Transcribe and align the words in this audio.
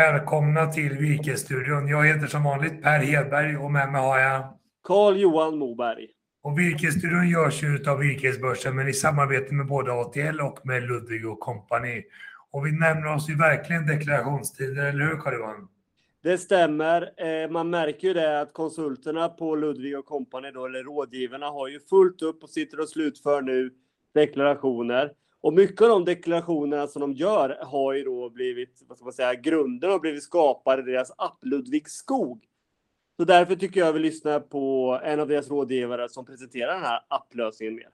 Välkomna 0.00 0.66
till 0.66 0.98
Virkesstudion. 0.98 1.88
Jag 1.88 2.06
heter 2.06 2.26
som 2.26 2.44
vanligt 2.44 2.82
Per 2.82 2.98
Hedberg 2.98 3.56
och 3.56 3.70
med 3.70 3.92
mig 3.92 4.00
har 4.00 4.18
jag 4.18 4.58
Carl-Johan 4.84 5.58
Moberg. 5.58 6.06
Och 6.42 6.58
Virkesstudion 6.58 7.28
görs 7.28 7.62
ju 7.62 7.90
av 7.90 7.98
Virkesbörsen 7.98 8.76
men 8.76 8.88
i 8.88 8.92
samarbete 8.92 9.54
med 9.54 9.66
både 9.66 9.92
ATL 9.92 10.40
och 10.40 10.66
med 10.66 10.82
Ludvig 10.82 11.28
och 11.28 11.40
Company. 11.40 12.02
Och 12.50 12.66
vi 12.66 12.72
nämner 12.72 13.14
oss 13.14 13.30
ju 13.30 13.36
verkligen 13.36 13.86
deklarationstider, 13.86 14.86
eller 14.86 15.04
hur 15.04 15.16
Carl-Johan? 15.16 15.68
Det 16.22 16.38
stämmer. 16.38 17.10
Eh, 17.16 17.50
man 17.50 17.70
märker 17.70 18.08
ju 18.08 18.14
det 18.14 18.40
att 18.40 18.52
konsulterna 18.52 19.28
på 19.28 19.56
Ludvig 19.56 19.98
och 19.98 20.06
Company, 20.06 20.50
då, 20.50 20.66
eller 20.66 20.82
rådgivarna, 20.82 21.46
har 21.46 21.68
ju 21.68 21.80
fullt 21.80 22.22
upp 22.22 22.42
och 22.42 22.50
sitter 22.50 22.80
och 22.80 22.88
slutför 22.88 23.42
nu 23.42 23.70
deklarationer. 24.14 25.12
Och 25.42 25.52
mycket 25.52 25.82
av 25.82 25.88
de 25.88 26.04
deklarationerna 26.04 26.86
som 26.86 27.00
de 27.00 27.12
gör 27.12 27.58
har 27.62 27.92
ju 27.92 28.04
då 28.04 28.30
blivit, 28.30 28.82
vad 28.88 28.98
ska 28.98 29.04
man 29.04 29.12
säga, 29.12 29.34
grunden 29.34 29.90
har 29.90 29.98
blivit 29.98 30.22
skapade 30.22 30.82
i 30.82 30.84
deras 30.92 31.12
app 31.18 31.38
Ludvig 31.42 31.88
Skog. 31.88 32.44
Så 33.16 33.24
därför 33.24 33.56
tycker 33.56 33.80
jag 33.80 33.92
vi 33.92 33.98
lyssnar 33.98 34.40
på 34.40 35.00
en 35.04 35.20
av 35.20 35.28
deras 35.28 35.50
rådgivare 35.50 36.08
som 36.08 36.26
presenterar 36.26 36.74
den 36.74 36.82
här 36.82 37.00
applösningen 37.08 37.74
mer. 37.74 37.88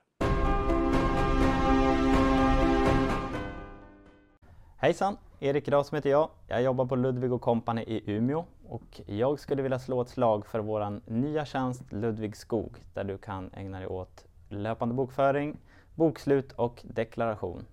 Hejsan! 4.77 5.17
Erik 5.39 5.69
Rasm 5.69 5.95
heter 5.95 6.09
jag. 6.09 6.29
Jag 6.47 6.63
jobbar 6.63 6.85
på 6.85 6.95
Ludvig 6.95 7.41
Company 7.41 7.81
i 7.81 8.11
Umeå 8.11 8.45
och 8.67 9.01
jag 9.05 9.39
skulle 9.39 9.61
vilja 9.61 9.79
slå 9.79 10.01
ett 10.01 10.09
slag 10.09 10.45
för 10.45 10.59
vår 10.59 11.11
nya 11.11 11.45
tjänst 11.45 11.91
Ludvig 11.91 12.37
Skog 12.37 12.77
där 12.93 13.03
du 13.03 13.17
kan 13.17 13.49
ägna 13.53 13.79
dig 13.79 13.87
åt 13.87 14.25
löpande 14.49 14.95
bokföring, 14.95 15.57
bokslut 15.97 16.51
och 16.51 16.81
deklaration. 16.83 17.65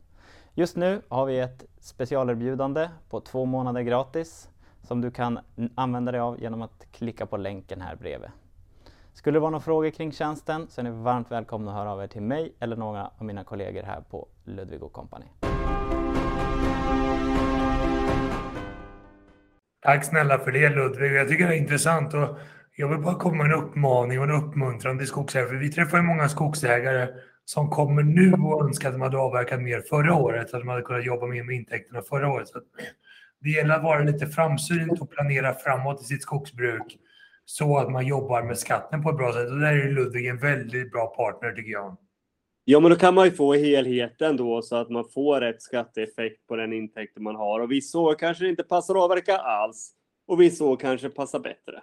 Just 0.55 0.77
nu 0.77 1.03
har 1.09 1.27
vi 1.27 1.41
ett 1.41 1.65
specialerbjudande 1.81 2.89
på 3.11 3.21
två 3.21 3.45
månader 3.45 3.83
gratis 3.83 4.49
som 4.83 5.01
du 5.01 5.11
kan 5.11 5.39
använda 5.75 6.13
dig 6.13 6.21
av 6.21 6.41
genom 6.41 6.63
att 6.63 6.87
klicka 6.93 7.27
på 7.27 7.37
länken 7.37 7.81
här 7.81 7.97
bredvid. 7.97 8.31
Skulle 9.13 9.37
det 9.37 9.41
vara 9.41 9.51
några 9.51 9.63
frågor 9.63 9.91
kring 9.91 10.13
tjänsten 10.13 10.67
så 10.69 10.81
är 10.81 10.83
ni 10.83 10.91
varmt 10.91 11.31
välkomna 11.31 11.71
att 11.71 11.77
höra 11.77 11.93
av 11.93 12.03
er 12.03 12.07
till 12.07 12.23
mig 12.23 12.55
eller 12.61 12.77
några 12.77 13.11
av 13.19 13.25
mina 13.25 13.45
kollegor 13.45 13.83
här 13.83 14.01
på 14.01 14.29
Ludvig 14.45 14.81
Company. 14.93 15.27
Tack 19.83 20.05
snälla 20.05 20.39
för 20.39 20.53
det 20.53 20.69
Ludvig. 20.69 21.13
Jag 21.13 21.29
tycker 21.29 21.49
det 21.49 21.55
är 21.55 21.59
intressant 21.59 22.15
och 22.15 22.39
jag 22.77 22.89
vill 22.89 22.99
bara 22.99 23.15
komma 23.15 23.45
med 23.45 23.47
en 23.47 23.65
uppmaning 23.65 24.19
och 24.19 24.25
en 24.25 24.31
uppmuntran 24.31 24.99
till 24.99 25.07
skogsägare. 25.07 25.49
För 25.49 25.57
vi 25.57 25.73
träffar 25.73 25.99
ju 25.99 26.03
många 26.03 26.29
skogsägare 26.29 27.09
som 27.45 27.71
kommer 27.71 28.03
nu 28.03 28.33
och 28.33 28.65
önskar 28.65 28.89
att 28.89 28.95
de 28.95 29.01
hade 29.01 29.19
avverkat 29.19 29.63
mer 29.63 29.81
förra 29.81 30.15
året, 30.15 30.51
så 30.51 30.57
att 30.57 30.63
de 30.63 30.69
hade 30.69 30.83
kunnat 30.83 31.07
jobba 31.07 31.27
mer 31.27 31.43
med 31.45 31.57
intäkterna 31.57 32.03
förra 32.03 32.33
året. 32.33 32.49
Så 32.49 32.61
det 33.41 33.51
gäller 33.51 33.75
att 33.75 33.83
vara 33.83 34.03
lite 34.03 34.27
framsynt 34.27 35.01
och 35.01 35.11
planera 35.11 35.55
framåt 35.55 36.01
i 36.03 36.05
sitt 36.05 36.23
skogsbruk 36.23 36.99
så 37.45 37.79
att 37.79 37.93
man 37.93 38.07
jobbar 38.07 38.43
med 38.43 38.59
skatten 38.59 39.03
på 39.03 39.11
ett 39.11 39.17
bra 39.17 39.33
sätt. 39.33 39.51
Och 39.51 39.59
där 39.59 39.73
är 39.73 39.93
Ludvig 39.93 40.27
en 40.27 40.39
väldigt 40.39 40.93
bra 40.93 41.07
partner 41.07 41.53
tycker 41.53 41.73
jag. 41.73 41.97
Ja, 42.65 42.81
men 42.81 42.91
då 42.91 42.97
kan 42.97 43.15
man 43.15 43.25
ju 43.25 43.31
få 43.31 43.55
helheten 43.55 44.37
då 44.37 44.63
så 44.63 44.77
att 44.77 44.91
man 44.91 45.05
får 45.15 45.41
rätt 45.41 45.63
skatteeffekt 45.63 46.47
på 46.47 46.57
den 46.57 46.73
intäkten 46.73 47.23
man 47.23 47.37
har. 47.37 47.61
Och 47.61 47.71
vissa 47.71 47.99
år 47.99 48.15
kanske 48.15 48.45
det 48.45 48.51
inte 48.51 48.63
passar 48.63 48.95
att 48.95 49.03
avverka 49.03 49.37
alls 49.39 49.93
och 50.27 50.41
vissa 50.41 50.65
år 50.65 50.77
kanske 50.77 51.09
passar 51.09 51.39
bättre. 51.39 51.83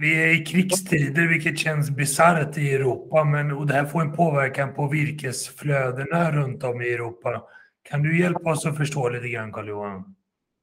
Vi 0.00 0.22
är 0.22 0.42
i 0.42 0.44
krigstider, 0.44 1.28
vilket 1.28 1.58
känns 1.58 1.90
bisarrt 1.90 2.58
i 2.58 2.74
Europa, 2.74 3.24
men 3.24 3.52
och 3.52 3.66
det 3.66 3.74
här 3.74 3.84
får 3.84 4.00
en 4.00 4.12
påverkan 4.12 4.74
på 4.74 4.88
virkesflödena 4.88 6.32
runt 6.32 6.64
om 6.64 6.82
i 6.82 6.92
Europa. 6.92 7.42
Kan 7.82 8.02
du 8.02 8.20
hjälpa 8.20 8.50
oss 8.50 8.66
att 8.66 8.76
förstå 8.76 9.08
lite 9.08 9.28
grann, 9.28 9.52
Carl-Johan? 9.52 10.14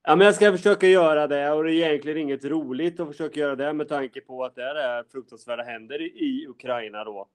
Ja, 0.03 0.15
men 0.15 0.25
jag 0.25 0.35
ska 0.35 0.51
försöka 0.51 0.87
göra 0.87 1.27
det 1.27 1.51
och 1.51 1.63
det 1.63 1.71
är 1.71 1.87
egentligen 1.87 2.17
inget 2.17 2.45
roligt 2.45 2.99
att 2.99 3.07
försöka 3.07 3.39
göra 3.39 3.55
det 3.55 3.73
med 3.73 3.89
tanke 3.89 4.21
på 4.21 4.43
att 4.43 4.55
det 4.55 4.63
är 4.63 5.03
fruktansvärda 5.11 5.63
händer 5.63 6.01
i 6.01 6.47
Ukraina 6.49 7.03
då. 7.03 7.27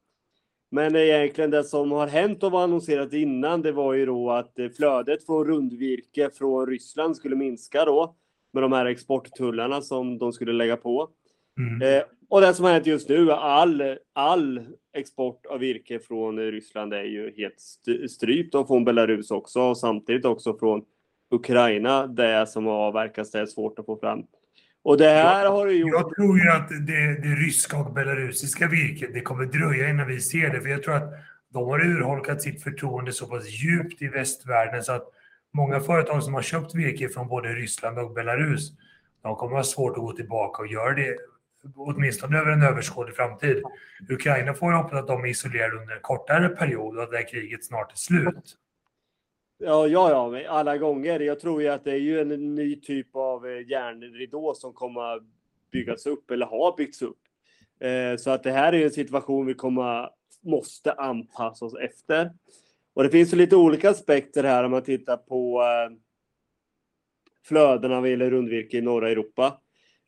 Men 0.70 0.96
egentligen 0.96 1.50
det 1.50 1.64
som 1.64 1.92
har 1.92 2.06
hänt 2.06 2.42
och 2.42 2.52
var 2.52 2.62
annonserat 2.62 3.12
innan, 3.12 3.62
det 3.62 3.72
var 3.72 3.94
ju 3.94 4.06
då 4.06 4.30
att 4.30 4.58
eh, 4.58 4.68
flödet 4.68 5.26
från 5.26 5.46
rundvirke 5.46 6.30
från 6.34 6.66
Ryssland 6.66 7.16
skulle 7.16 7.36
minska 7.36 7.84
då 7.84 8.14
med 8.52 8.62
de 8.62 8.72
här 8.72 8.86
exporttullarna 8.86 9.80
som 9.80 10.18
de 10.18 10.32
skulle 10.32 10.52
lägga 10.52 10.76
på. 10.76 11.10
Mm. 11.58 11.82
Eh, 11.82 12.02
och 12.28 12.40
det 12.40 12.54
som 12.54 12.64
har 12.64 12.72
hänt 12.72 12.86
just 12.86 13.08
nu, 13.08 13.32
all, 13.32 13.96
all 14.12 14.66
export 14.96 15.46
av 15.46 15.58
virke 15.58 15.98
från 15.98 16.38
Ryssland 16.38 16.94
är 16.94 17.04
ju 17.04 17.34
helt 17.36 17.60
strypt 18.10 18.54
och 18.54 18.66
från 18.66 18.84
Belarus 18.84 19.30
också 19.30 19.60
och 19.60 19.78
samtidigt 19.78 20.24
också 20.24 20.58
från 20.58 20.84
Ukraina. 21.30 22.06
Det 22.06 22.46
som 22.46 22.66
har 22.66 22.74
avverkats, 22.74 23.30
det 23.30 23.40
är 23.40 23.46
svårt 23.46 23.78
att 23.78 23.86
få 23.86 23.96
fram. 23.96 24.22
Och 24.82 24.98
det 24.98 25.08
här 25.08 25.46
har 25.46 25.66
ju 25.66 25.78
gjort... 25.78 25.90
Jag 25.92 26.14
tror 26.14 26.38
ju 26.38 26.50
att 26.50 26.68
det, 26.68 27.22
det 27.22 27.34
ryska 27.34 27.78
och 27.78 27.92
belarusiska 27.92 28.68
virket, 28.68 29.14
det 29.14 29.20
kommer 29.20 29.44
dröja 29.44 29.90
innan 29.90 30.06
vi 30.06 30.20
ser 30.20 30.50
det. 30.50 30.60
För 30.60 30.68
jag 30.68 30.82
tror 30.82 30.94
att 30.94 31.12
de 31.52 31.64
har 31.64 31.80
urholkat 31.80 32.42
sitt 32.42 32.62
förtroende 32.62 33.12
så 33.12 33.26
pass 33.26 33.62
djupt 33.64 34.02
i 34.02 34.08
västvärlden 34.08 34.82
så 34.82 34.92
att 34.92 35.08
många 35.54 35.80
företag 35.80 36.22
som 36.22 36.34
har 36.34 36.42
köpt 36.42 36.74
virke 36.74 37.08
från 37.08 37.28
både 37.28 37.48
Ryssland 37.48 37.98
och 37.98 38.12
Belarus, 38.12 38.72
de 39.22 39.36
kommer 39.36 39.56
ha 39.56 39.64
svårt 39.64 39.96
att 39.96 40.02
gå 40.02 40.12
tillbaka 40.12 40.62
och 40.62 40.68
göra 40.68 40.94
det 40.94 41.16
åtminstone 41.76 42.38
över 42.38 42.50
en 42.50 42.62
överskådlig 42.62 43.16
framtid. 43.16 43.62
Ukraina 44.08 44.54
får 44.54 44.70
ju 44.70 44.76
hoppas 44.76 44.92
att 44.92 45.06
de 45.06 45.24
är 45.24 45.28
isolerade 45.28 45.76
under 45.76 45.94
en 45.94 46.02
kortare 46.02 46.48
period 46.48 46.96
och 46.96 47.02
att 47.02 47.10
det 47.10 47.16
här 47.16 47.28
kriget 47.28 47.64
snart 47.64 47.92
är 47.92 47.96
slut. 47.96 48.56
Ja, 49.58 49.86
ja, 49.86 50.38
ja, 50.38 50.48
alla 50.48 50.78
gånger. 50.78 51.20
Jag 51.20 51.40
tror 51.40 51.62
ju 51.62 51.68
att 51.68 51.84
det 51.84 51.92
är 51.92 51.96
ju 51.96 52.20
en 52.20 52.54
ny 52.54 52.80
typ 52.80 53.16
av 53.16 53.46
eh, 53.46 53.68
järnridå 53.68 54.54
som 54.54 54.72
kommer 54.72 55.00
att 55.00 55.22
byggas 55.72 56.06
upp 56.06 56.30
eller 56.30 56.46
har 56.46 56.76
byggts 56.76 57.02
upp. 57.02 57.18
Eh, 57.80 58.16
så 58.18 58.30
att 58.30 58.42
det 58.42 58.52
här 58.52 58.72
är 58.72 58.84
en 58.84 58.90
situation 58.90 59.46
vi 59.46 59.54
kommer 59.54 60.10
måste 60.42 60.92
anpassa 60.92 61.64
oss 61.64 61.74
efter. 61.74 62.30
Och 62.94 63.02
det 63.02 63.10
finns 63.10 63.32
ju 63.32 63.36
lite 63.36 63.56
olika 63.56 63.90
aspekter 63.90 64.44
här 64.44 64.64
om 64.64 64.70
man 64.70 64.82
tittar 64.82 65.16
på 65.16 65.62
eh, 65.62 65.96
flödena 67.44 68.00
vad 68.00 68.10
gäller 68.10 68.30
rundvirke 68.30 68.76
i 68.76 68.80
norra 68.80 69.10
Europa. 69.10 69.58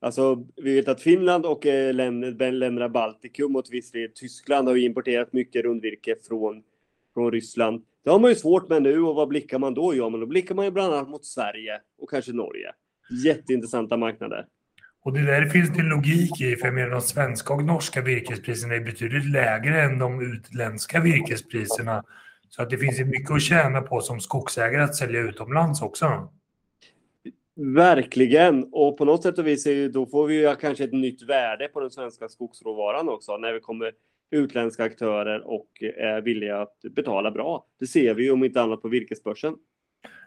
Alltså, 0.02 0.46
vi 0.56 0.74
vet 0.74 0.88
att 0.88 1.00
Finland 1.00 1.46
och 1.46 1.66
eh, 1.66 1.94
länderna 1.94 2.88
Baltikum 2.88 3.56
och 3.56 3.64
viss 3.70 3.92
Tyskland 4.14 4.68
har 4.68 4.76
importerat 4.76 5.32
mycket 5.32 5.64
rundvirke 5.64 6.16
från, 6.28 6.62
från 7.14 7.32
Ryssland. 7.32 7.82
Det 8.04 8.10
har 8.10 8.18
man 8.18 8.30
ju 8.30 8.36
svårt 8.36 8.68
med 8.68 8.82
nu 8.82 9.02
och 9.02 9.14
vad 9.14 9.28
blickar 9.28 9.58
man 9.58 9.74
då? 9.74 9.94
Ja, 9.94 10.08
men 10.08 10.20
då 10.20 10.26
blickar 10.26 10.54
man 10.54 10.64
ju 10.64 10.70
bland 10.70 10.94
annat 10.94 11.08
mot 11.08 11.24
Sverige 11.24 11.80
och 11.98 12.10
kanske 12.10 12.32
Norge. 12.32 12.72
Jätteintressanta 13.24 13.96
marknader. 13.96 14.46
Och 15.04 15.12
det 15.12 15.26
där 15.26 15.48
finns 15.48 15.70
det 15.76 15.82
logik 15.82 16.40
i, 16.40 16.56
för 16.56 16.66
jag 16.66 16.74
menar 16.74 16.90
de 16.90 17.00
svenska 17.00 17.54
och 17.54 17.64
norska 17.64 18.02
virkespriserna 18.02 18.74
är 18.74 18.80
betydligt 18.80 19.30
lägre 19.30 19.82
än 19.82 19.98
de 19.98 20.22
utländska 20.34 21.00
virkespriserna. 21.00 22.04
Så 22.48 22.62
att 22.62 22.70
det 22.70 22.78
finns 22.78 23.00
mycket 23.00 23.30
att 23.30 23.42
tjäna 23.42 23.80
på 23.80 24.00
som 24.00 24.20
skogsägare 24.20 24.82
att 24.82 24.96
sälja 24.96 25.20
utomlands 25.20 25.82
också. 25.82 26.28
Verkligen, 27.56 28.68
och 28.72 28.98
på 28.98 29.04
något 29.04 29.22
sätt 29.22 29.38
och 29.38 29.46
vis 29.46 29.66
är 29.66 29.72
ju, 29.72 29.88
då 29.88 30.06
får 30.06 30.26
vi 30.26 30.34
ju 30.34 30.56
kanske 30.56 30.84
ett 30.84 30.92
nytt 30.92 31.22
värde 31.22 31.68
på 31.68 31.80
den 31.80 31.90
svenska 31.90 32.28
skogsråvaran 32.28 33.08
också 33.08 33.36
när 33.36 33.52
vi 33.52 33.60
kommer 33.60 33.92
utländska 34.30 34.84
aktörer 34.84 35.40
och 35.46 35.68
är 35.96 36.20
villiga 36.20 36.60
att 36.60 36.76
betala 36.90 37.30
bra. 37.30 37.66
Det 37.80 37.86
ser 37.86 38.14
vi 38.14 38.24
ju 38.24 38.30
om 38.30 38.44
inte 38.44 38.62
annat 38.62 38.82
på 38.82 38.88
virkesbörsen. 38.88 39.54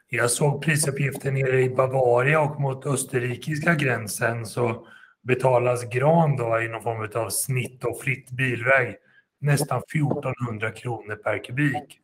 Jag 0.10 0.32
såg 0.32 0.64
prisuppgifter 0.64 1.32
nere 1.32 1.62
i 1.62 1.70
Bavaria 1.70 2.42
och 2.42 2.62
mot 2.62 2.86
österrikiska 2.86 3.76
gränsen 3.76 4.46
så 4.46 4.88
betalas 5.24 5.90
gran 5.90 6.38
då 6.38 6.62
i 6.62 6.68
någon 6.68 6.84
form 6.84 7.24
av 7.24 7.30
snitt 7.30 7.84
och 7.84 8.02
fritt 8.02 8.32
bilväg 8.32 8.96
nästan 9.40 9.82
1400 9.96 10.72
kronor 10.72 11.16
per 11.16 11.44
kubik. 11.44 12.00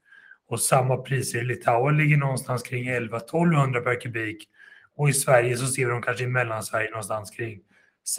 Och 0.48 0.60
samma 0.60 0.98
priser 0.98 1.40
i 1.40 1.44
Litauen 1.44 1.98
ligger 1.98 2.18
någonstans 2.18 2.64
kring 2.64 2.90
11-1200 2.90 3.80
per 3.80 4.02
kubik. 4.02 4.48
Och 5.02 5.10
i 5.10 5.14
Sverige 5.14 5.58
så 5.58 5.66
ser 5.66 5.86
vi 5.86 5.92
dem 5.92 6.02
kanske 6.02 6.24
i 6.24 6.28
Mellansverige 6.28 6.90
någonstans 6.90 7.32
kring 7.32 7.62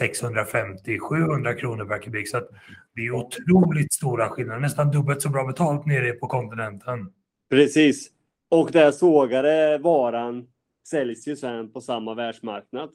650-700 0.01 1.55
kronor 1.55 1.85
per 1.85 1.99
kubik. 1.99 2.29
Så 2.29 2.41
det 2.95 3.01
är 3.01 3.11
otroligt 3.11 3.93
stora 3.93 4.29
skillnader, 4.29 4.59
nästan 4.59 4.91
dubbelt 4.91 5.21
så 5.21 5.29
bra 5.29 5.45
betalt 5.45 5.85
nere 5.85 6.11
på 6.11 6.27
kontinenten. 6.27 7.13
Precis. 7.49 8.11
Och 8.49 8.71
den 8.71 8.93
sågade 8.93 9.77
varan 9.77 10.47
säljs 10.89 11.27
ju 11.27 11.35
sen 11.35 11.71
på 11.71 11.81
samma 11.81 12.13
världsmarknad. 12.13 12.89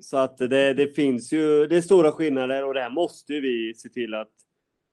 Så 0.00 0.16
att 0.16 0.38
det, 0.38 0.74
det 0.74 0.94
finns 0.94 1.32
ju, 1.32 1.66
det 1.66 1.76
är 1.76 1.80
stora 1.80 2.12
skillnader 2.12 2.64
och 2.64 2.74
det 2.74 2.80
här 2.80 2.90
måste 2.90 3.32
vi 3.32 3.74
se 3.74 3.88
till 3.88 4.14
att, 4.14 4.32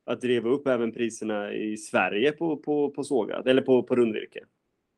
att 0.05 0.21
driva 0.21 0.49
upp 0.49 0.67
även 0.67 0.91
priserna 0.91 1.53
i 1.53 1.77
Sverige 1.77 2.31
på, 2.31 2.57
på, 2.57 2.91
på 2.91 3.03
sågat, 3.03 3.47
eller 3.47 3.61
på, 3.61 3.83
på 3.83 3.95
rundvirke. 3.95 4.39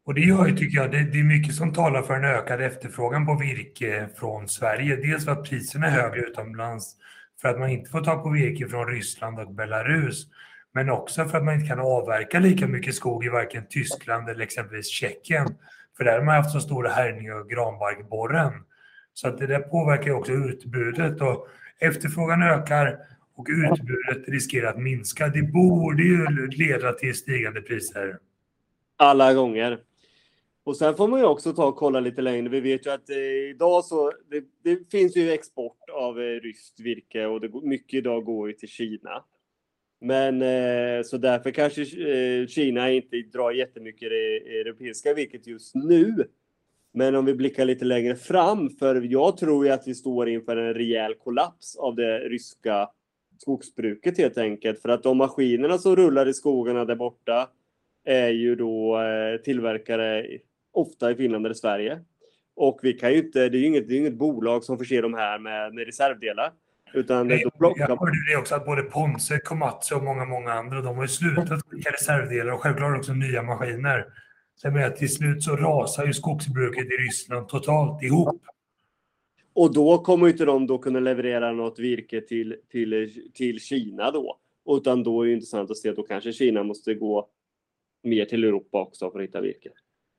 Och 0.06 0.14
det 0.14 0.22
gör 0.22 0.48
ju, 0.48 0.58
tycker 0.58 0.78
jag, 0.78 0.92
det, 0.92 1.04
det, 1.04 1.20
är 1.20 1.24
mycket 1.24 1.56
som 1.56 1.74
talar 1.74 2.02
för 2.02 2.14
en 2.14 2.24
ökad 2.24 2.62
efterfrågan 2.62 3.26
på 3.26 3.36
virke 3.36 4.10
från 4.16 4.48
Sverige. 4.48 4.96
Dels 4.96 5.26
för 5.26 5.32
att 5.32 5.44
priserna 5.44 5.88
är 5.88 5.92
högre 5.92 6.22
utomlands, 6.22 6.96
för 7.42 7.50
att 7.50 7.60
man 7.60 7.70
inte 7.70 7.90
får 7.90 8.02
ta 8.02 8.16
på 8.16 8.30
virke 8.30 8.68
från 8.68 8.88
Ryssland 8.88 9.40
och 9.40 9.54
Belarus, 9.54 10.28
men 10.74 10.90
också 10.90 11.26
för 11.26 11.38
att 11.38 11.44
man 11.44 11.54
inte 11.54 11.68
kan 11.68 11.80
avverka 11.80 12.40
lika 12.40 12.68
mycket 12.68 12.96
skog 12.96 13.26
i 13.26 13.30
varken 13.30 13.64
Tyskland 13.70 14.30
eller 14.30 14.44
exempelvis 14.44 14.88
Tjeckien. 14.88 15.48
För 15.98 16.04
där 16.04 16.18
har 16.18 16.26
man 16.26 16.36
haft 16.36 16.52
så 16.52 16.60
stora 16.60 16.90
härjningar 16.90 17.34
av 17.34 17.48
granbarkborren. 17.48 18.54
Så 19.14 19.28
att 19.28 19.38
det 19.38 19.48
där 19.48 19.60
påverkar 19.60 20.12
också 20.12 20.32
utbudet 20.32 21.22
och 21.22 21.48
efterfrågan 21.80 22.44
ökar 22.44 22.98
och 23.36 23.48
utbudet 23.50 24.30
riskerar 24.30 24.70
att 24.70 24.80
minska. 24.80 25.28
Det 25.28 25.42
borde 25.42 26.04
ju 26.04 26.48
leda 26.48 26.94
till 26.94 27.16
stigande 27.16 27.62
priser. 27.62 28.18
Alla 28.98 29.34
gånger. 29.34 29.80
Och 30.66 30.78
sen 30.78 30.96
får 30.96 31.08
man 31.08 31.20
ju 31.20 31.26
också 31.26 31.54
ta 31.54 31.66
och 31.66 31.76
kolla 31.76 32.00
lite 32.00 32.22
längre. 32.22 32.50
Vi 32.50 32.60
vet 32.60 32.86
ju 32.86 32.90
att 32.90 33.10
eh, 33.10 33.18
idag 33.50 33.86
så 33.86 34.12
det, 34.30 34.44
det, 34.64 34.92
finns 34.92 35.18
ju 35.18 35.32
export 35.32 35.90
av 35.90 36.22
eh, 36.22 36.40
ryskt 36.40 36.80
virke 36.80 37.26
och 37.26 37.42
det, 37.42 37.50
mycket 37.64 37.98
idag 37.98 38.26
går 38.26 38.48
ju 38.48 38.54
till 38.54 38.70
Kina. 38.70 39.24
Men 40.02 40.42
eh, 40.42 41.04
så 41.04 41.18
därför 41.18 41.52
kanske 41.52 41.82
eh, 41.82 42.48
Kina 42.48 42.92
inte 42.92 43.18
drar 43.18 43.52
jättemycket 43.52 44.10
det 44.10 44.38
europeiska 44.60 45.14
virket 45.14 45.48
just 45.48 45.76
nu. 45.76 46.28
Men 46.94 47.16
om 47.16 47.26
vi 47.26 47.34
blickar 47.34 47.66
lite 47.66 47.86
längre 47.86 48.16
fram, 48.16 48.70
för 48.70 49.02
jag 49.02 49.38
tror 49.38 49.66
ju 49.66 49.72
att 49.72 49.88
vi 49.88 49.96
står 49.96 50.30
inför 50.30 50.58
en 50.58 50.74
rejäl 50.74 51.14
kollaps 51.16 51.76
av 51.76 51.96
det 51.96 52.20
ryska 52.20 52.90
skogsbruket 53.38 54.18
helt 54.18 54.38
enkelt. 54.38 54.82
För 54.82 54.90
att 54.90 55.04
de 55.04 55.18
maskinerna 55.18 55.78
som 55.78 55.96
rullar 55.96 56.28
i 56.28 56.34
skogarna 56.34 56.86
där 56.86 56.96
borta 56.96 57.50
är 58.06 58.30
ju 58.30 58.56
då 58.56 59.02
eh, 59.02 59.42
tillverkare 59.42 60.28
ofta 60.76 61.12
i 61.12 61.16
Finland 61.16 61.46
eller 61.46 61.56
Sverige. 61.56 62.00
Och 62.56 62.80
vi 62.84 62.94
kan 62.94 63.12
ju 63.12 63.18
inte, 63.18 63.50
det 63.50 63.58
är 63.58 63.60
ju 63.60 63.66
inget, 63.66 63.88
det 63.88 63.96
är 63.96 63.98
inget 63.98 64.18
bolag 64.18 64.64
som 64.64 64.78
förser 64.78 65.02
de 65.02 65.14
här 65.14 65.40
med, 65.40 65.74
med 65.74 65.86
reservdelar. 65.86 66.52
Utan 66.94 67.28
Nej, 67.28 67.44
Jag 67.60 68.00
hörde 68.00 68.32
det 68.32 68.38
också 68.38 68.56
att 68.56 68.66
både 68.66 68.84
Ponse, 68.84 69.40
Komatsu 69.40 69.96
och 69.96 70.04
många, 70.04 70.26
många 70.26 70.54
andra, 70.54 70.82
de 70.82 70.96
har 70.96 71.04
ju 71.04 71.08
slutat 71.08 71.62
skicka 71.68 71.92
reservdelar 71.92 72.54
och 72.54 72.62
självklart 72.62 72.98
också 72.98 73.14
nya 73.14 73.44
maskiner. 73.44 74.06
Så 74.56 74.68
jag 74.68 74.74
menar, 74.74 74.90
till 74.90 75.14
slut 75.14 75.44
så 75.44 75.56
rasar 75.56 76.06
ju 76.06 76.14
skogsbruket 76.14 76.86
i 76.86 77.04
Ryssland 77.08 77.48
totalt 77.48 78.04
ihop. 78.04 78.42
Och 79.54 79.74
då 79.74 79.98
kommer 79.98 80.28
inte 80.28 80.46
de 80.46 80.68
då 80.68 80.78
kunna 80.78 81.00
leverera 81.00 81.52
något 81.52 81.80
virke 81.80 82.22
till, 82.22 82.56
till, 82.72 83.22
till 83.34 83.60
Kina 83.60 84.12
då. 84.12 84.38
Utan 84.70 85.04
då 85.04 85.22
är 85.22 85.28
det 85.28 85.34
intressant 85.34 85.72
att 85.72 85.78
se 85.78 85.90
att 85.90 85.96
då 85.96 86.04
kanske 86.04 86.34
Kina 86.34 86.64
måste 86.64 86.94
gå 86.94 87.30
mer 88.04 88.26
till 88.26 88.44
Europa 88.44 88.82
också 88.82 89.12
för 89.12 89.20
att 89.20 89.26
hitta 89.26 89.42
virke. 89.42 89.70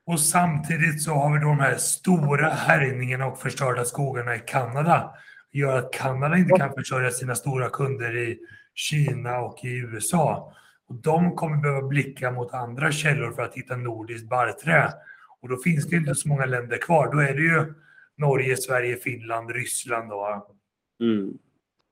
Och 0.07 0.21
samtidigt 0.21 1.03
så 1.03 1.11
har 1.11 1.33
vi 1.33 1.39
då 1.39 1.47
de 1.47 1.61
här 1.61 1.77
stora 1.77 2.49
härjningarna 2.49 3.27
och 3.27 3.39
förstörda 3.39 3.85
skogarna 3.85 4.37
i 4.37 4.39
Kanada. 4.47 5.15
Det 5.53 5.59
gör 5.59 5.79
att 5.79 5.93
Kanada 5.93 6.37
inte 6.37 6.55
kan 6.59 6.75
försörja 6.75 7.11
sina 7.11 7.35
stora 7.35 7.69
kunder 7.69 8.17
i 8.17 8.39
Kina 8.75 9.39
och 9.39 9.65
i 9.65 9.79
USA. 9.79 10.53
Och 10.89 10.95
de 10.95 11.37
kommer 11.37 11.57
behöva 11.57 11.89
blicka 11.89 12.31
mot 12.31 12.55
andra 12.55 12.93
källor 12.93 13.33
för 13.33 13.43
att 13.43 13.55
hitta 13.55 13.77
nordiskt 13.77 14.29
barrträ. 14.29 14.93
Och 15.41 15.49
då 15.49 15.57
finns 15.57 15.87
det 15.87 15.97
inte 15.97 16.15
så 16.15 16.29
många 16.29 16.47
länder 16.47 16.79
kvar. 16.79 17.13
Då 17.13 17.19
är 17.19 17.35
det 17.35 17.43
ju 17.43 17.75
Norge, 18.17 18.57
Sverige, 18.57 18.97
Finland, 18.97 19.51
Ryssland 19.51 20.09
då. 20.09 20.47
Mm. 21.01 21.39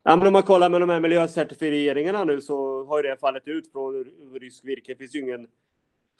Ja, 0.05 0.17
men 0.17 0.26
om 0.26 0.32
man 0.32 0.43
kollar 0.43 0.70
med 0.70 0.81
de 0.81 0.90
här 0.90 1.00
miljöcertifieringarna 1.00 2.25
nu 2.25 2.40
så 2.40 2.84
har 2.84 3.02
det 3.02 3.20
fallit 3.20 3.49
ut 3.49 3.72
från 3.72 4.05
rysk 4.40 4.64
virke. 4.64 4.93
Det 4.93 4.99
finns 4.99 5.14
ju 5.14 5.20
ingen 5.20 5.46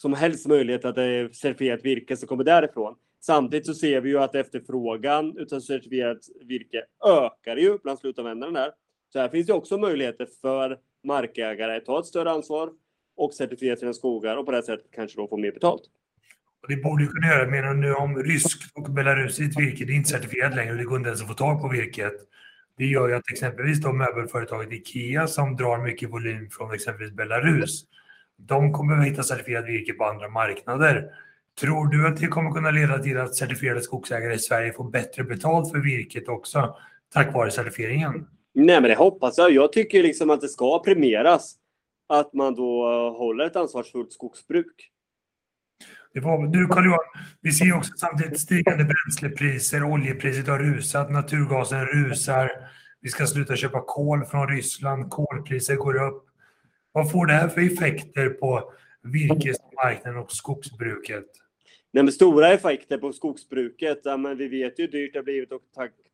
som 0.05 0.15
helst 0.15 0.47
möjlighet 0.47 0.85
att 0.85 0.95
det 0.95 1.05
är 1.05 1.29
certifierat 1.29 1.85
virke 1.85 2.17
som 2.17 2.29
kommer 2.29 2.45
därifrån. 2.45 2.95
Samtidigt 3.21 3.67
så 3.67 3.75
ser 3.75 4.01
vi 4.01 4.09
ju 4.09 4.19
att 4.19 4.35
efterfrågan 4.35 5.39
utav 5.39 5.61
certifierat 5.61 6.19
virke 6.45 6.85
ökar 7.07 7.57
ju 7.57 7.79
bland 7.83 7.99
slutanvändarna 7.99 8.61
där. 8.61 8.71
Så 9.13 9.19
här 9.19 9.29
finns 9.29 9.47
det 9.47 9.53
också 9.53 9.79
möjligheter 9.79 10.29
för 10.41 10.79
markägare 11.05 11.77
att 11.77 11.85
ta 11.85 12.01
ett 12.01 12.07
större 12.07 12.31
ansvar 12.31 12.71
och 13.17 13.35
certifiera 13.35 13.77
sina 13.77 13.93
skogar 13.93 14.37
och 14.37 14.47
på 14.47 14.53
det 14.53 14.63
sättet 14.63 14.87
kanske 14.95 15.21
då 15.21 15.29
få 15.29 15.37
mer 15.37 15.53
betalt. 15.53 15.83
Och 16.63 16.69
det 16.69 16.77
borde 16.77 17.03
ju 17.03 17.09
kunna 17.09 17.27
göra, 17.27 17.51
menar 17.51 17.75
nu 17.75 17.95
om 17.95 18.23
ryskt 18.23 18.63
och 18.75 18.91
belarusiskt 18.91 19.61
virke, 19.61 19.85
det 19.85 19.93
är 19.93 19.97
inte 19.97 20.11
certifierat 20.11 20.57
längre 20.57 20.73
och 20.73 20.79
det 20.79 20.85
går 20.85 20.97
inte 20.97 21.09
ens 21.09 21.23
att 21.23 21.29
få 21.29 21.35
tag 21.35 21.61
på 21.61 21.69
virket. 21.69 22.15
Det 22.79 22.85
gör 22.85 23.09
ju 23.09 23.15
att 23.15 23.31
exempelvis 23.31 23.81
då 23.81 23.93
möbelföretaget 23.93 24.73
Ikea 24.73 25.27
som 25.27 25.57
drar 25.57 25.79
mycket 25.79 26.11
volym 26.11 26.51
från 26.51 26.75
exempelvis 26.75 27.15
Belarus, 27.15 27.85
de 28.39 28.73
kommer 28.73 28.99
att 28.99 29.07
hitta 29.07 29.23
certifierat 29.23 29.67
virke 29.67 29.93
på 29.93 30.05
andra 30.05 30.29
marknader. 30.29 31.11
Tror 31.61 31.87
du 31.87 32.09
att 32.09 32.17
det 32.17 32.27
kommer 32.27 32.51
kunna 32.51 32.71
leda 32.71 32.99
till 32.99 33.19
att 33.19 33.37
certifierade 33.37 33.81
skogsägare 33.81 34.35
i 34.35 34.39
Sverige 34.39 34.73
får 34.73 34.91
bättre 34.91 35.25
betalt 35.25 35.71
för 35.71 35.79
virket 35.79 36.29
också 36.29 36.77
tack 37.13 37.35
vare 37.35 37.51
certifieringen? 37.51 38.27
Nej, 38.55 38.81
men 38.81 38.91
det 38.91 38.95
hoppas 38.95 39.39
jag. 39.39 39.51
Jag 39.51 39.73
tycker 39.73 40.03
liksom 40.03 40.31
att 40.31 40.41
det 40.41 40.49
ska 40.49 40.83
premieras 40.83 41.55
att 42.09 42.33
man 42.33 42.55
då 42.55 42.85
håller 43.19 43.45
ett 43.45 43.57
ansvarsfullt 43.57 44.13
skogsbruk. 44.13 44.91
Det 46.15 46.21
var, 46.21 46.47
du 46.47 46.67
Carl-Johan, 46.67 46.99
vi 47.41 47.53
ser 47.53 47.77
också 47.77 47.93
samtidigt 47.97 48.41
stigande 48.41 48.85
bränslepriser, 48.85 49.85
oljepriset 49.85 50.49
har 50.49 50.59
rusat, 50.59 51.11
naturgasen 51.11 51.87
rusar, 51.87 52.51
vi 53.01 53.09
ska 53.09 53.27
sluta 53.27 53.57
köpa 53.57 53.81
kol 53.87 54.25
från 54.25 54.49
Ryssland, 54.49 55.11
kolpriser 55.11 55.77
går 55.77 56.03
upp. 56.03 56.25
Vad 56.95 57.11
får 57.11 57.27
det 57.27 57.33
här 57.33 57.49
för 57.49 57.61
effekter 57.61 58.29
på 58.29 58.73
virkesmarknaden 59.03 60.21
och 60.21 60.33
skogsbruket? 60.33 61.27
Nej, 61.91 62.05
men 62.05 62.13
stora 62.13 62.53
effekter 62.53 62.99
på 62.99 63.13
skogsbruket. 63.13 64.01
Ja, 64.05 64.17
men 64.17 64.37
vi 64.37 64.49
vet 64.49 64.79
ju 64.79 64.83
hur 64.83 64.91
dyrt 64.91 65.13
det 65.13 65.19
har 65.19 65.25
blivit 65.25 65.53
att 65.53 65.61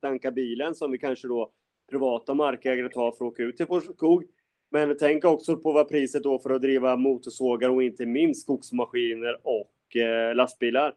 tanka 0.01 0.31
bilen 0.31 0.75
som 0.75 0.91
vi 0.91 0.99
kanske 0.99 1.29
då 1.29 1.51
privata 1.91 2.35
markägare 2.35 2.89
tar 2.89 3.11
för 3.11 3.25
att 3.25 3.33
åka 3.33 3.43
ut 3.43 3.57
till 3.57 3.67
vår 3.67 3.81
skog. 3.81 4.25
Men 4.71 4.97
tänk 4.99 5.25
också 5.25 5.57
på 5.57 5.73
vad 5.73 5.89
priset 5.89 6.23
då 6.23 6.39
för 6.39 6.51
att 6.51 6.63
driva 6.63 6.97
motorsågar 6.97 7.69
och 7.69 7.83
inte 7.83 8.07
minst 8.07 8.43
skogsmaskiner 8.43 9.37
och 9.43 9.97
eh, 9.97 10.35
lastbilar. 10.35 10.95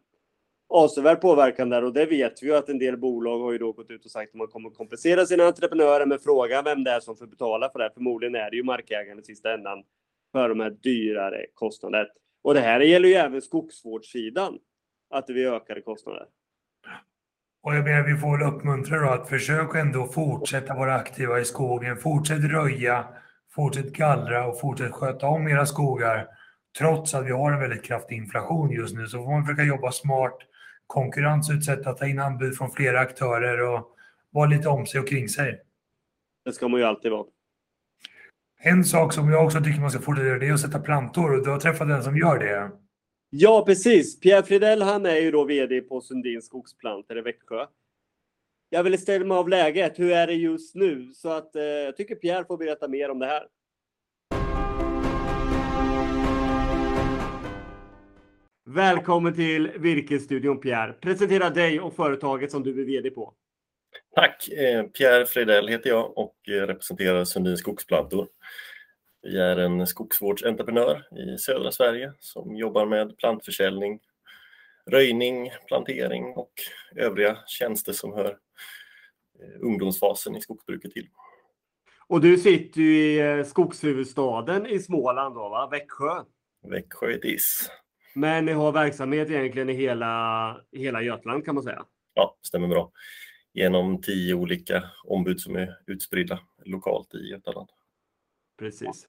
Avsevärd 0.68 1.20
påverkan 1.20 1.68
där 1.68 1.84
och 1.84 1.92
det 1.92 2.06
vet 2.06 2.42
vi 2.42 2.46
ju 2.46 2.56
att 2.56 2.68
en 2.68 2.78
del 2.78 2.96
bolag 2.96 3.38
har 3.38 3.52
ju 3.52 3.58
då 3.58 3.72
gått 3.72 3.90
ut 3.90 4.04
och 4.04 4.10
sagt 4.10 4.30
att 4.30 4.34
man 4.34 4.46
kommer 4.46 4.70
kompensera 4.70 5.26
sina 5.26 5.44
entreprenörer 5.44 6.06
med 6.06 6.22
frågan 6.22 6.64
vem 6.64 6.84
det 6.84 6.90
är 6.90 7.00
som 7.00 7.16
får 7.16 7.26
betala 7.26 7.70
för 7.70 7.78
det. 7.78 7.90
Förmodligen 7.94 8.34
är 8.34 8.50
det 8.50 8.56
ju 8.56 8.64
markägaren 8.64 9.18
i 9.18 9.22
sista 9.22 9.54
ändan 9.54 9.82
för 10.32 10.48
de 10.48 10.60
här 10.60 10.70
dyrare 10.70 11.46
kostnaderna. 11.54 12.08
Och 12.42 12.54
det 12.54 12.60
här 12.60 12.80
gäller 12.80 13.08
ju 13.08 13.14
även 13.14 13.42
skogsvårdssidan, 13.42 14.58
att 15.10 15.26
det 15.26 15.32
blir 15.32 15.52
ökade 15.52 15.80
kostnader. 15.80 16.26
Och 17.62 17.74
jag 17.74 17.84
menar, 17.84 18.02
vi 18.02 18.16
får 18.16 18.38
väl 18.38 18.54
uppmuntra 18.54 19.00
då 19.00 19.08
att 19.08 19.28
försöka 19.28 19.78
ändå 19.78 20.06
fortsätta 20.06 20.74
vara 20.74 20.94
aktiva 20.94 21.40
i 21.40 21.44
skogen, 21.44 21.96
fortsätt 21.96 22.44
röja, 22.44 23.04
fortsätt 23.54 23.92
gallra 23.92 24.46
och 24.46 24.60
fortsätt 24.60 24.92
sköta 24.92 25.26
om 25.26 25.48
era 25.48 25.66
skogar. 25.66 26.26
Trots 26.78 27.14
att 27.14 27.26
vi 27.26 27.30
har 27.30 27.52
en 27.52 27.60
väldigt 27.60 27.84
kraftig 27.84 28.16
inflation 28.16 28.70
just 28.70 28.96
nu 28.96 29.06
så 29.06 29.18
får 29.18 29.30
man 29.30 29.44
försöka 29.44 29.62
jobba 29.62 29.92
smart, 29.92 30.38
konkurrensutsätta, 30.94 31.92
ta 31.92 32.06
in 32.06 32.18
anbud 32.18 32.56
från 32.56 32.70
flera 32.70 33.00
aktörer 33.00 33.62
och 33.62 33.96
vara 34.30 34.46
lite 34.46 34.68
om 34.68 34.86
sig 34.86 35.00
och 35.00 35.08
kring 35.08 35.28
sig. 35.28 35.60
Det 36.44 36.52
ska 36.52 36.68
man 36.68 36.80
ju 36.80 36.86
alltid 36.86 37.10
vara. 37.10 37.26
En 38.60 38.84
sak 38.84 39.12
som 39.12 39.30
jag 39.30 39.44
också 39.44 39.60
tycker 39.60 39.80
man 39.80 39.90
ska 39.90 40.00
fortsätta 40.00 40.38
det 40.38 40.46
är 40.46 40.52
att 40.52 40.60
sätta 40.60 40.78
plantor 40.78 41.34
och 41.34 41.44
du 41.44 41.50
har 41.50 41.60
träffat 41.60 41.88
den 41.88 42.02
som 42.02 42.16
gör 42.16 42.38
det. 42.38 42.70
Ja, 43.30 43.64
precis. 43.66 44.20
Pierre 44.20 44.42
Fridell, 44.42 44.82
han 44.82 45.06
är 45.06 45.16
ju 45.16 45.30
då 45.30 45.44
VD 45.44 45.80
på 45.80 46.00
Sundin 46.00 46.42
Skogsplantor 46.42 47.18
i 47.18 47.20
Växjö. 47.20 47.66
Jag 48.70 48.82
vill 48.82 48.98
ställa 48.98 49.24
mig 49.24 49.36
av 49.36 49.48
läget. 49.48 49.98
Hur 49.98 50.12
är 50.12 50.26
det 50.26 50.34
just 50.34 50.74
nu? 50.74 51.12
Så 51.14 51.28
att 51.28 51.56
eh, 51.56 51.62
jag 51.62 51.96
tycker 51.96 52.14
Pierre 52.14 52.44
får 52.44 52.58
berätta 52.58 52.88
mer 52.88 53.10
om 53.10 53.18
det 53.18 53.26
här. 53.26 53.46
Välkommen 58.74 59.34
till 59.34 59.72
Virkesstudion 59.78 60.60
Pierre. 60.60 60.92
Presentera 60.92 61.50
dig 61.50 61.80
och 61.80 61.96
företaget 61.96 62.50
som 62.50 62.62
du 62.62 62.80
är 62.80 62.84
VD 62.84 63.10
på. 63.10 63.34
Tack! 64.14 64.48
Eh, 64.48 64.82
Pierre 64.82 65.26
Fridell 65.26 65.68
heter 65.68 65.90
jag 65.90 66.18
och 66.18 66.34
representerar 66.46 67.24
Sundin 67.24 67.56
Skogsplantor. 67.56 68.28
Vi 69.22 69.38
är 69.38 69.56
en 69.56 69.86
skogsvårdsentreprenör 69.86 71.02
i 71.18 71.38
södra 71.38 71.72
Sverige 71.72 72.12
som 72.18 72.56
jobbar 72.56 72.86
med 72.86 73.16
plantförsäljning, 73.16 74.00
röjning, 74.90 75.50
plantering 75.66 76.24
och 76.24 76.52
övriga 76.96 77.38
tjänster 77.46 77.92
som 77.92 78.12
hör 78.12 78.30
eh, 79.40 79.60
ungdomsfasen 79.60 80.36
i 80.36 80.40
skogsbruket 80.40 80.92
till. 80.92 81.08
Och 82.06 82.20
du 82.20 82.36
sitter 82.36 82.80
ju 82.80 82.96
i 82.96 83.20
eh, 83.20 83.44
skogshuvudstaden 83.44 84.66
i 84.66 84.78
Småland 84.78 85.34
då, 85.34 85.48
va? 85.48 85.68
Växjö? 85.70 86.24
Växjö 86.62 87.12
är 87.12 87.20
DIS. 87.20 87.70
Men 88.14 88.44
ni 88.44 88.52
har 88.52 88.72
verksamhet 88.72 89.30
egentligen 89.30 89.70
i 89.70 89.74
hela, 89.74 90.60
hela 90.72 91.02
Götaland 91.02 91.44
kan 91.44 91.54
man 91.54 91.64
säga? 91.64 91.84
Ja, 92.14 92.36
stämmer 92.42 92.68
bra. 92.68 92.90
Genom 93.52 94.02
tio 94.02 94.34
olika 94.34 94.84
ombud 95.04 95.40
som 95.40 95.56
är 95.56 95.78
utspridda 95.86 96.38
lokalt 96.64 97.14
i 97.14 97.30
Götaland. 97.30 97.68
Precis. 98.58 99.06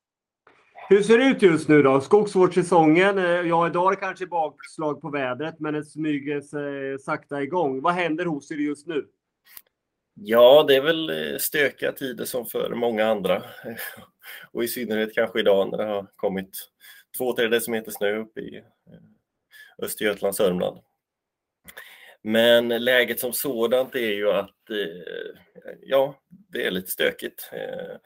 Hur 0.90 1.02
ser 1.02 1.18
det 1.18 1.26
ut 1.26 1.42
just 1.42 1.70
nu 1.70 1.82
då? 1.82 2.02
Skogsvårdssäsongen, 2.02 3.18
eh, 3.18 3.24
ja 3.26 3.68
idag 3.68 3.92
är 3.92 3.96
det 3.96 4.02
kanske 4.02 4.26
bakslag 4.26 5.02
på 5.02 5.10
vädret 5.10 5.60
men 5.60 5.74
det 5.74 5.86
smyger 5.86 6.42
sig 6.42 7.00
sakta 7.00 7.44
igång. 7.44 7.82
Vad 7.82 7.94
händer 7.94 8.26
hos 8.26 8.52
er 8.52 8.56
just 8.56 8.88
nu? 8.88 9.06
Ja, 10.14 10.66
det 10.68 10.76
är 10.76 10.82
väl 10.82 11.10
eh, 11.10 11.38
stökiga 11.38 11.92
tider 11.92 12.26
som 12.26 12.46
för 12.46 12.76
många 12.76 13.06
andra. 13.06 13.44
Och 14.52 14.64
i 14.64 14.68
synnerhet 14.68 15.14
kanske 15.14 15.40
idag 15.40 15.72
när 15.72 15.78
det 15.78 15.86
har 15.86 16.08
kommit 16.16 16.58
två, 17.18 17.36
tre 17.36 17.48
decimeter 17.48 17.92
snö 17.92 18.18
uppe 18.18 18.42
i 18.42 18.58
eh, 18.58 19.00
Östergötland, 19.78 20.36
Sörmland. 20.36 20.80
Men 22.22 22.68
läget 22.68 23.20
som 23.20 23.34
sådant 23.34 23.96
är 23.96 24.14
ju 24.14 24.32
att 24.32 24.70
eh, 24.70 25.40
ja, 25.82 26.22
det 26.30 26.66
är 26.66 26.72
lite 26.72 26.92
stökigt. 26.92 27.50
Eh, 27.52 27.98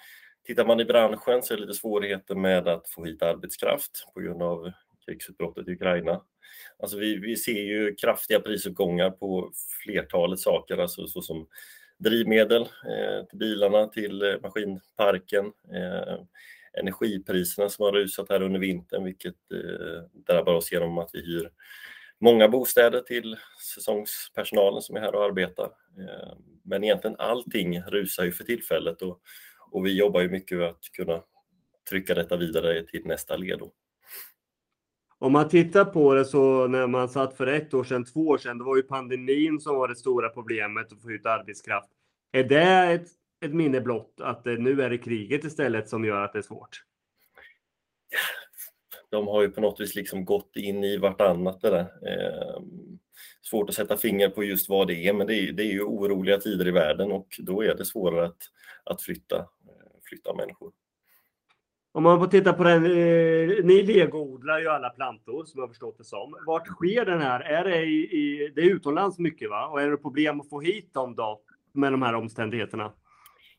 tittar 0.46 0.66
man 0.66 0.80
i 0.80 0.86
branschen 0.86 1.44
så 1.44 1.54
är 1.54 1.58
det 1.58 1.66
lite 1.66 1.80
svårigheter 1.80 2.36
med 2.36 2.68
att 2.68 2.89
få 2.89 3.06
hit 3.06 3.24
arbetskraft 3.24 4.06
på 4.13 4.20
grund 4.20 4.44
av 4.44 4.72
krigsutbrottet 5.06 5.68
i 5.68 5.72
Ukraina. 5.72 6.22
Alltså 6.80 6.98
vi, 6.98 7.16
vi 7.16 7.36
ser 7.36 7.62
ju 7.62 7.96
kraftiga 7.96 8.39
prisuppgångar 8.39 9.10
på 9.10 9.51
flertalet 9.84 10.39
saker, 10.39 10.78
alltså 10.78 11.08
såsom 11.08 11.48
drivmedel 11.98 12.62
eh, 12.62 13.25
till 13.30 13.39
bilarna, 13.39 13.88
till 13.88 14.39
maskinparken, 14.42 15.46
eh, 15.74 16.18
energipriserna 16.73 17.69
som 17.69 17.85
har 17.85 17.91
rusat 17.91 18.29
här 18.29 18.41
under 18.41 18.59
vintern, 18.59 19.03
vilket 19.03 19.51
eh, 19.51 20.03
drabbar 20.27 20.53
oss 20.53 20.71
genom 20.71 20.97
att 20.97 21.09
vi 21.13 21.19
hyr 21.19 21.49
många 22.19 22.47
bostäder 22.47 23.01
till 23.01 23.38
säsongspersonalen 23.75 24.81
som 24.81 24.95
är 24.95 25.01
här 25.01 25.15
och 25.15 25.23
arbetar. 25.23 25.65
Eh, 25.97 26.38
men 26.63 26.83
egentligen 26.83 27.15
allting 27.19 27.81
rusar 27.81 28.23
ju 28.23 28.31
för 28.31 28.43
tillfället 28.43 29.01
och, 29.01 29.21
och 29.71 29.85
vi 29.85 29.97
jobbar 29.97 30.21
ju 30.21 30.29
mycket 30.29 30.57
med 30.57 30.67
att 30.67 30.83
kunna 30.93 31.21
trycka 31.89 32.13
detta 32.13 32.38
vidare 32.38 32.83
till 32.83 33.01
nästa 33.05 33.38
led. 33.38 33.59
Då. 33.59 33.71
Om 35.19 35.31
man 35.31 35.49
tittar 35.49 35.85
på 35.85 36.13
det 36.13 36.25
så 36.25 36.67
när 36.67 36.88
man 36.88 37.09
satt 37.09 37.38
för 37.38 37.47
ett 37.47 37.73
år 37.73 37.83
sedan, 37.83 38.05
två 38.05 38.27
år 38.27 38.38
sedan, 38.38 38.57
då 38.57 38.65
var 38.65 38.75
ju 38.75 38.83
pandemin 38.83 39.59
som 39.59 39.75
var 39.75 39.88
det 39.88 39.95
stora 39.95 40.29
problemet 40.29 40.93
att 40.93 41.01
få 41.01 41.11
ut 41.11 41.25
arbetskraft. 41.25 41.89
Är 42.31 42.43
det 42.43 42.93
ett, 42.93 43.07
ett 43.41 43.53
minne 43.53 43.81
blott 43.81 44.13
att 44.22 44.43
det, 44.43 44.58
nu 44.58 44.81
är 44.81 44.89
det 44.89 44.98
kriget 44.98 45.43
istället 45.43 45.89
som 45.89 46.05
gör 46.05 46.22
att 46.22 46.34
det 46.34 46.39
är 46.39 46.43
svårt? 46.43 46.84
De 49.10 49.27
har 49.27 49.41
ju 49.41 49.50
på 49.50 49.62
något 49.62 49.79
vis 49.79 49.96
liksom 49.96 50.25
gått 50.25 50.55
in 50.55 50.84
i 50.84 50.98
vartannat 50.98 51.62
det 51.62 51.69
där. 51.69 51.79
Eh, 51.79 52.62
svårt 53.41 53.69
att 53.69 53.75
sätta 53.75 53.98
finger 53.98 54.29
på 54.29 54.43
just 54.43 54.69
vad 54.69 54.88
det 54.88 55.08
är, 55.08 55.13
men 55.13 55.27
det 55.27 55.36
är, 55.36 55.51
det 55.51 55.63
är 55.63 55.72
ju 55.72 55.84
oroliga 55.84 56.38
tider 56.38 56.67
i 56.67 56.72
världen 56.72 57.12
och 57.12 57.27
då 57.39 57.63
är 57.63 57.75
det 57.75 57.86
svårare 57.86 58.25
att, 58.25 58.41
att 58.84 59.01
flytta, 59.01 59.38
eh, 59.38 60.00
flytta 60.10 60.34
människor. 60.34 60.72
Om 61.91 62.03
man 62.03 62.19
får 62.19 62.27
titta 62.27 62.53
på 62.53 62.63
den, 62.63 62.86
eh, 62.86 63.65
ni 63.65 63.84
legoodlar 63.84 64.60
ju 64.60 64.67
alla 64.67 64.89
plantor 64.89 65.46
som 65.46 65.60
jag 65.60 65.69
förstått 65.69 65.98
det 65.98 66.03
som. 66.03 66.36
Vart 66.46 66.67
sker 66.67 67.05
den 67.05 67.22
här? 67.22 67.39
Är 67.39 67.63
det, 67.63 67.86
i, 67.86 68.01
i, 68.01 68.51
det 68.55 68.62
är 68.62 68.65
utomlands 68.65 69.19
mycket 69.19 69.50
va? 69.50 69.67
Och 69.67 69.81
är 69.81 69.89
det 69.89 69.98
problem 69.98 70.41
att 70.41 70.50
få 70.50 70.62
hit 70.62 70.93
dem 70.93 71.15
då 71.15 71.41
med 71.74 71.91
de 71.91 72.01
här 72.01 72.15
omständigheterna? 72.15 72.93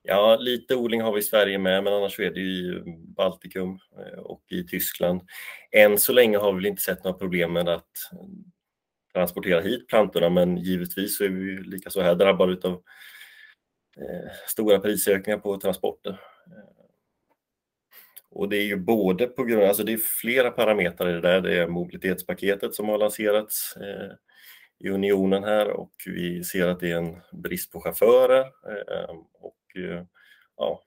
Ja, 0.02 0.36
lite 0.36 0.76
odling 0.76 1.00
har 1.00 1.12
vi 1.12 1.18
i 1.18 1.22
Sverige 1.22 1.58
med, 1.58 1.84
men 1.84 1.92
annars 1.92 2.20
är 2.20 2.30
det 2.30 2.40
i 2.40 2.82
Baltikum 3.16 3.78
eh, 3.98 4.18
och 4.18 4.42
i 4.50 4.64
Tyskland. 4.64 5.22
Än 5.70 5.98
så 5.98 6.12
länge 6.12 6.38
har 6.38 6.52
vi 6.52 6.68
inte 6.68 6.82
sett 6.82 7.04
några 7.04 7.18
problem 7.18 7.52
med 7.52 7.68
att 7.68 7.90
transportera 9.14 9.60
hit 9.60 9.88
plantorna, 9.88 10.28
men 10.28 10.56
givetvis 10.56 11.16
så 11.16 11.24
är 11.24 11.28
vi 11.28 11.62
lika 11.62 11.90
så 11.90 12.00
här 12.00 12.14
drabbade 12.14 12.68
av 12.68 12.72
eh, 13.96 14.30
stora 14.48 14.78
prisökningar 14.78 15.38
på 15.38 15.56
transporter. 15.56 16.10
Eh, 16.46 16.84
och 18.30 18.48
det 18.48 18.56
är 18.56 18.66
ju 18.66 18.76
både 18.76 19.26
på 19.26 19.44
grund 19.44 19.62
alltså 19.62 19.84
det 19.84 19.92
är 19.92 20.00
flera 20.20 20.50
parametrar 20.50 21.10
i 21.10 21.12
det 21.12 21.20
där. 21.20 21.40
Det 21.40 21.58
är 21.58 21.66
mobilitetspaketet 21.66 22.74
som 22.74 22.88
har 22.88 22.98
lanserats 22.98 23.74
i 24.78 24.88
unionen 24.88 25.44
här 25.44 25.70
och 25.70 25.92
vi 26.06 26.44
ser 26.44 26.68
att 26.68 26.80
det 26.80 26.90
är 26.90 26.96
en 26.96 27.20
brist 27.32 27.72
på 27.72 27.80
chaufförer 27.80 28.46
och 29.40 29.54
ja, 30.56 30.82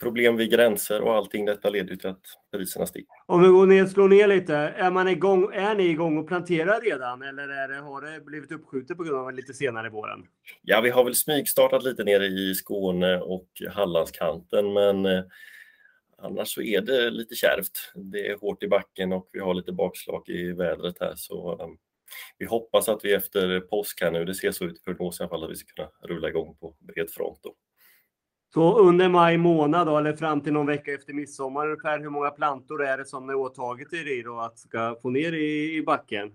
problem 0.00 0.36
vid 0.36 0.50
gränser 0.50 1.00
och 1.00 1.14
allting 1.14 1.44
detta 1.44 1.70
leder 1.70 1.96
till 1.96 2.08
att 2.08 2.22
priserna 2.52 2.86
stiger. 2.86 3.08
Om 3.26 3.42
vi 3.42 3.48
går 3.48 3.66
ner, 3.66 3.86
slår 3.86 4.08
ner 4.08 4.26
lite, 4.26 4.56
är, 4.56 4.90
man 4.90 5.08
igång, 5.08 5.52
är 5.52 5.74
ni 5.74 5.84
igång 5.84 6.18
och 6.18 6.28
planterar 6.28 6.80
redan 6.80 7.22
eller 7.22 7.48
är 7.48 7.68
det, 7.68 7.76
har 7.76 8.02
det 8.02 8.20
blivit 8.20 8.52
uppskjutet 8.52 8.96
på 8.96 9.04
grund 9.04 9.18
av 9.18 9.32
lite 9.32 9.54
senare 9.54 9.86
i 9.86 9.90
våren? 9.90 10.26
Ja, 10.62 10.80
vi 10.80 10.90
har 10.90 11.04
väl 11.04 11.14
smygstartat 11.14 11.84
lite 11.84 12.04
nere 12.04 12.26
i 12.26 12.54
Skåne 12.54 13.20
och 13.20 13.48
Hallandskanten 13.70 14.72
men 14.72 15.06
annars 16.18 16.54
så 16.54 16.62
är 16.62 16.80
det 16.80 17.10
lite 17.10 17.34
kärvt. 17.34 17.92
Det 17.94 18.26
är 18.26 18.36
hårt 18.36 18.62
i 18.62 18.68
backen 18.68 19.12
och 19.12 19.28
vi 19.32 19.40
har 19.40 19.54
lite 19.54 19.72
bakslag 19.72 20.28
i 20.28 20.52
vädret 20.52 20.96
här 21.00 21.12
så 21.16 21.62
um, 21.62 21.78
vi 22.38 22.46
hoppas 22.46 22.88
att 22.88 23.04
vi 23.04 23.12
efter 23.12 23.60
påsk 23.60 24.00
här 24.00 24.10
nu, 24.10 24.24
det 24.24 24.34
ser 24.34 24.52
så 24.52 24.64
ut 24.64 24.76
i 24.76 24.82
prognosen 24.82 25.24
i 25.24 25.26
alla 25.26 25.30
fall, 25.30 25.44
att 25.44 25.50
vi 25.50 25.56
ska 25.56 25.74
kunna 25.74 25.90
rulla 26.02 26.28
igång 26.28 26.56
på 26.60 26.76
bred 26.78 27.10
front. 27.10 27.38
Då. 27.42 27.54
Så 28.54 28.78
under 28.78 29.08
maj 29.08 29.36
månad 29.36 29.86
då, 29.86 29.98
eller 29.98 30.12
fram 30.12 30.40
till 30.40 30.52
någon 30.52 30.66
vecka 30.66 30.94
efter 30.94 31.12
midsommar 31.12 31.66
ungefär, 31.66 31.98
hur 31.98 32.10
många 32.10 32.30
plantor 32.30 32.84
är 32.84 32.98
det 32.98 33.04
som 33.04 33.26
ni 33.26 33.34
åtagit 33.34 33.92
er 33.92 34.18
i 34.18 34.22
då 34.22 34.40
att 34.40 34.58
ska 34.58 34.96
få 35.02 35.10
ner 35.10 35.32
i, 35.32 35.76
i 35.76 35.82
backen? 35.82 36.32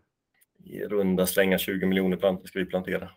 I 0.64 0.86
runda 0.86 1.26
slänga 1.26 1.58
20 1.58 1.86
miljoner 1.86 2.18
plantor 2.18 2.48
ska 2.48 2.60
vi 2.60 2.66
plantera. 2.66 3.10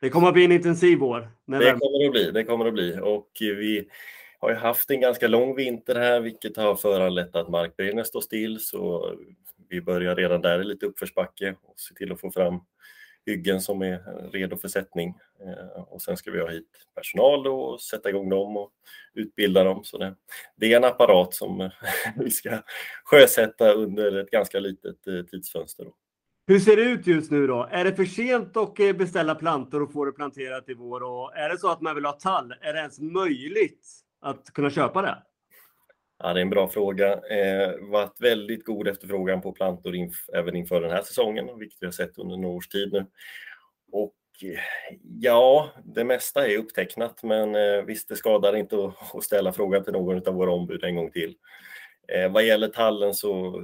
Det 0.00 0.10
kommer 0.10 0.28
att 0.28 0.34
bli 0.34 0.44
en 0.44 0.52
intensiv 0.52 0.98
vår. 0.98 1.30
Det 1.46 1.72
kommer 1.72 2.06
att 2.06 2.12
bli, 2.12 2.30
det 2.30 2.44
kommer 2.44 2.66
att 2.66 2.74
bli 2.74 2.98
och 3.02 3.28
vi 3.40 3.88
har 4.38 4.50
ju 4.50 4.56
haft 4.56 4.90
en 4.90 5.00
ganska 5.00 5.28
lång 5.28 5.56
vinter 5.56 5.94
här, 5.94 6.20
vilket 6.20 6.56
har 6.56 6.74
föranlett 6.74 7.36
att 7.36 7.48
markberedningen 7.48 8.04
står 8.04 8.20
still, 8.20 8.60
så 8.60 9.14
vi 9.68 9.80
börjar 9.80 10.16
redan 10.16 10.40
där 10.40 10.60
i 10.60 10.64
lite 10.64 10.86
uppförsbacke 10.86 11.54
och 11.62 11.80
se 11.80 11.94
till 11.94 12.12
att 12.12 12.20
få 12.20 12.30
fram 12.30 12.60
hyggen 13.28 13.60
som 13.60 13.82
är 13.82 14.30
redo 14.32 14.56
för 14.56 14.68
sättning. 14.68 15.14
Eh, 15.44 15.82
och 15.82 16.02
sen 16.02 16.16
ska 16.16 16.30
vi 16.30 16.40
ha 16.40 16.48
hit 16.48 16.68
personal 16.94 17.42
då 17.42 17.60
och 17.60 17.80
sätta 17.80 18.08
igång 18.08 18.28
dem 18.28 18.56
och 18.56 18.70
utbilda 19.14 19.64
dem. 19.64 19.84
Så 19.84 19.98
det, 19.98 20.14
det 20.56 20.72
är 20.72 20.76
en 20.76 20.84
apparat 20.84 21.34
som 21.34 21.60
eh, 21.60 21.70
vi 22.16 22.30
ska 22.30 22.62
sjösätta 23.04 23.72
under 23.72 24.16
ett 24.16 24.30
ganska 24.30 24.60
litet 24.60 25.06
eh, 25.06 25.22
tidsfönster. 25.22 25.84
Då. 25.84 25.94
Hur 26.46 26.58
ser 26.58 26.76
det 26.76 26.82
ut 26.82 27.06
just 27.06 27.30
nu 27.30 27.46
då? 27.46 27.68
Är 27.70 27.84
det 27.84 27.94
för 27.94 28.04
sent 28.04 28.56
att 28.56 28.74
beställa 28.74 29.34
plantor 29.34 29.82
och 29.82 29.92
få 29.92 30.04
det 30.04 30.12
planterat 30.12 30.68
i 30.68 30.74
vår? 30.74 31.02
Och 31.02 31.36
är 31.36 31.48
det 31.48 31.58
så 31.58 31.70
att 31.70 31.80
man 31.80 31.94
vill 31.94 32.04
ha 32.04 32.12
tall? 32.12 32.54
Är 32.60 32.72
det 32.72 32.78
ens 32.78 33.00
möjligt 33.00 33.86
att 34.20 34.52
kunna 34.52 34.70
köpa 34.70 35.02
det? 35.02 35.22
Ja, 36.18 36.32
det 36.32 36.40
är 36.40 36.42
en 36.42 36.50
bra 36.50 36.68
fråga. 36.68 37.12
Eh, 37.12 37.74
varit 37.80 38.20
väldigt 38.20 38.64
god 38.64 38.88
efterfrågan 38.88 39.40
på 39.40 39.52
plantor 39.52 39.94
inf 39.94 40.28
även 40.34 40.56
inför 40.56 40.80
den 40.80 40.90
här 40.90 41.02
säsongen, 41.02 41.58
vilket 41.58 41.82
vi 41.82 41.86
har 41.86 41.92
sett 41.92 42.18
under 42.18 42.36
några 42.36 42.56
års 42.56 42.68
tid 42.68 42.92
nu. 42.92 43.06
Och 43.92 44.14
eh, 44.42 44.60
ja, 45.20 45.70
det 45.84 46.04
mesta 46.04 46.48
är 46.48 46.58
upptecknat, 46.58 47.22
men 47.22 47.54
eh, 47.54 47.82
visst, 47.82 48.08
det 48.08 48.16
skadar 48.16 48.56
inte 48.56 48.84
att, 48.84 49.14
att 49.14 49.24
ställa 49.24 49.52
frågan 49.52 49.84
till 49.84 49.92
någon 49.92 50.28
av 50.28 50.34
våra 50.34 50.52
ombud 50.52 50.84
en 50.84 50.96
gång 50.96 51.10
till. 51.10 51.36
Eh, 52.08 52.32
vad 52.32 52.46
gäller 52.46 52.68
tallen 52.68 53.14
så 53.14 53.62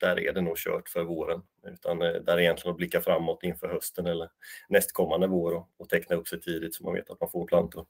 där 0.00 0.20
är 0.20 0.32
det 0.32 0.40
nog 0.40 0.56
kört 0.56 0.88
för 0.88 1.02
våren, 1.02 1.42
utan 1.66 2.02
eh, 2.02 2.12
där 2.12 2.36
är 2.36 2.40
egentligen 2.40 2.70
att 2.70 2.76
blicka 2.76 3.00
framåt 3.00 3.42
inför 3.42 3.68
hösten 3.68 4.06
eller 4.06 4.28
nästkommande 4.68 5.26
vår 5.26 5.52
och, 5.52 5.68
och 5.76 5.88
teckna 5.88 6.16
upp 6.16 6.28
sig 6.28 6.40
tidigt 6.40 6.74
så 6.74 6.84
man 6.84 6.94
vet 6.94 7.10
att 7.10 7.20
man 7.20 7.30
får 7.30 7.46
plantor. 7.46 7.86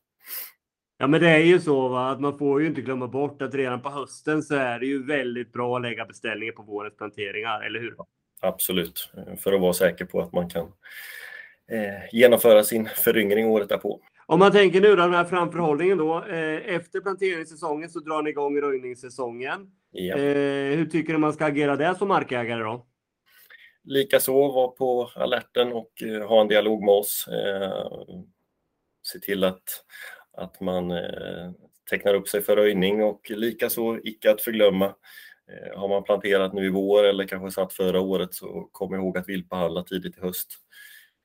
Ja, 0.98 1.06
men 1.06 1.20
det 1.20 1.30
är 1.30 1.38
ju 1.38 1.60
så 1.60 1.88
va? 1.88 2.10
att 2.10 2.20
man 2.20 2.38
får 2.38 2.60
ju 2.60 2.66
inte 2.66 2.80
glömma 2.80 3.08
bort 3.08 3.42
att 3.42 3.54
redan 3.54 3.82
på 3.82 3.88
hösten 3.88 4.42
så 4.42 4.54
är 4.54 4.78
det 4.78 4.86
ju 4.86 5.06
väldigt 5.06 5.52
bra 5.52 5.76
att 5.76 5.82
lägga 5.82 6.04
beställningar 6.04 6.52
på 6.52 6.62
vårens 6.62 6.96
planteringar, 6.96 7.66
eller 7.66 7.80
hur? 7.80 7.96
Absolut, 8.40 9.12
för 9.38 9.52
att 9.52 9.60
vara 9.60 9.72
säker 9.72 10.04
på 10.04 10.20
att 10.20 10.32
man 10.32 10.48
kan 10.48 10.66
eh, 11.70 12.08
genomföra 12.12 12.64
sin 12.64 12.88
föryngring 12.88 13.46
året 13.46 13.68
därpå. 13.68 14.00
Om 14.26 14.38
man 14.38 14.52
tänker 14.52 14.80
nu 14.80 14.88
då, 14.88 14.96
den 14.96 15.14
här 15.14 15.24
framförhållningen 15.24 15.98
då. 15.98 16.24
Eh, 16.24 16.74
efter 16.74 17.00
planteringssäsongen 17.00 17.90
så 17.90 18.00
drar 18.00 18.22
ni 18.22 18.30
igång 18.30 18.60
röjningssäsongen. 18.60 19.70
Ja. 19.90 20.16
Eh, 20.16 20.76
hur 20.76 20.86
tycker 20.86 21.12
du 21.12 21.18
man 21.18 21.32
ska 21.32 21.44
agera 21.44 21.76
där 21.76 21.94
som 21.94 22.08
markägare 22.08 22.62
då? 22.62 22.86
Likaså 23.84 24.32
vara 24.32 24.68
på 24.68 25.10
alerten 25.14 25.72
och 25.72 26.02
eh, 26.02 26.28
ha 26.28 26.40
en 26.40 26.48
dialog 26.48 26.84
med 26.84 26.94
oss. 26.94 27.28
Eh, 27.28 27.98
se 29.02 29.18
till 29.18 29.44
att 29.44 29.62
att 30.36 30.60
man 30.60 30.90
eh, 30.90 31.50
tecknar 31.90 32.14
upp 32.14 32.28
sig 32.28 32.42
för 32.42 32.56
röjning 32.56 33.02
och 33.02 33.30
likaså 33.30 33.98
icke 34.04 34.30
att 34.30 34.42
förglömma 34.42 34.86
eh, 35.50 35.78
har 35.78 35.88
man 35.88 36.04
planterat 36.04 36.52
nu 36.52 36.66
i 36.66 36.70
vår 36.70 37.04
eller 37.04 37.26
kanske 37.26 37.50
satt 37.50 37.72
förra 37.72 38.00
året 38.00 38.34
så 38.34 38.68
kom 38.72 38.94
ihåg 38.94 39.18
att 39.18 39.28
viltbehandla 39.28 39.82
tidigt 39.82 40.18
i 40.18 40.20
höst. 40.20 40.54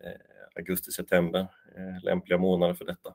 Eh, 0.03 0.11
Augusti-september, 0.55 1.47
lämpliga 2.03 2.37
månader 2.37 2.73
för 2.73 2.85
detta. 2.85 3.13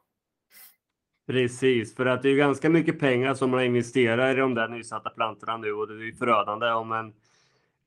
Precis, 1.27 1.97
för 1.97 2.07
att 2.07 2.23
det 2.23 2.29
är 2.29 2.37
ganska 2.37 2.71
mycket 2.71 3.01
pengar 3.01 3.35
som 3.35 3.51
man 3.51 3.65
investerar 3.65 4.33
i 4.33 4.41
de 4.41 4.55
där 4.55 4.69
nysatta 4.69 5.11
plantorna 5.11 5.57
nu 5.57 5.73
och 5.73 5.89
det 5.89 6.09
är 6.09 6.13
förödande 6.13 6.67
om 6.67 6.93
en 6.93 7.15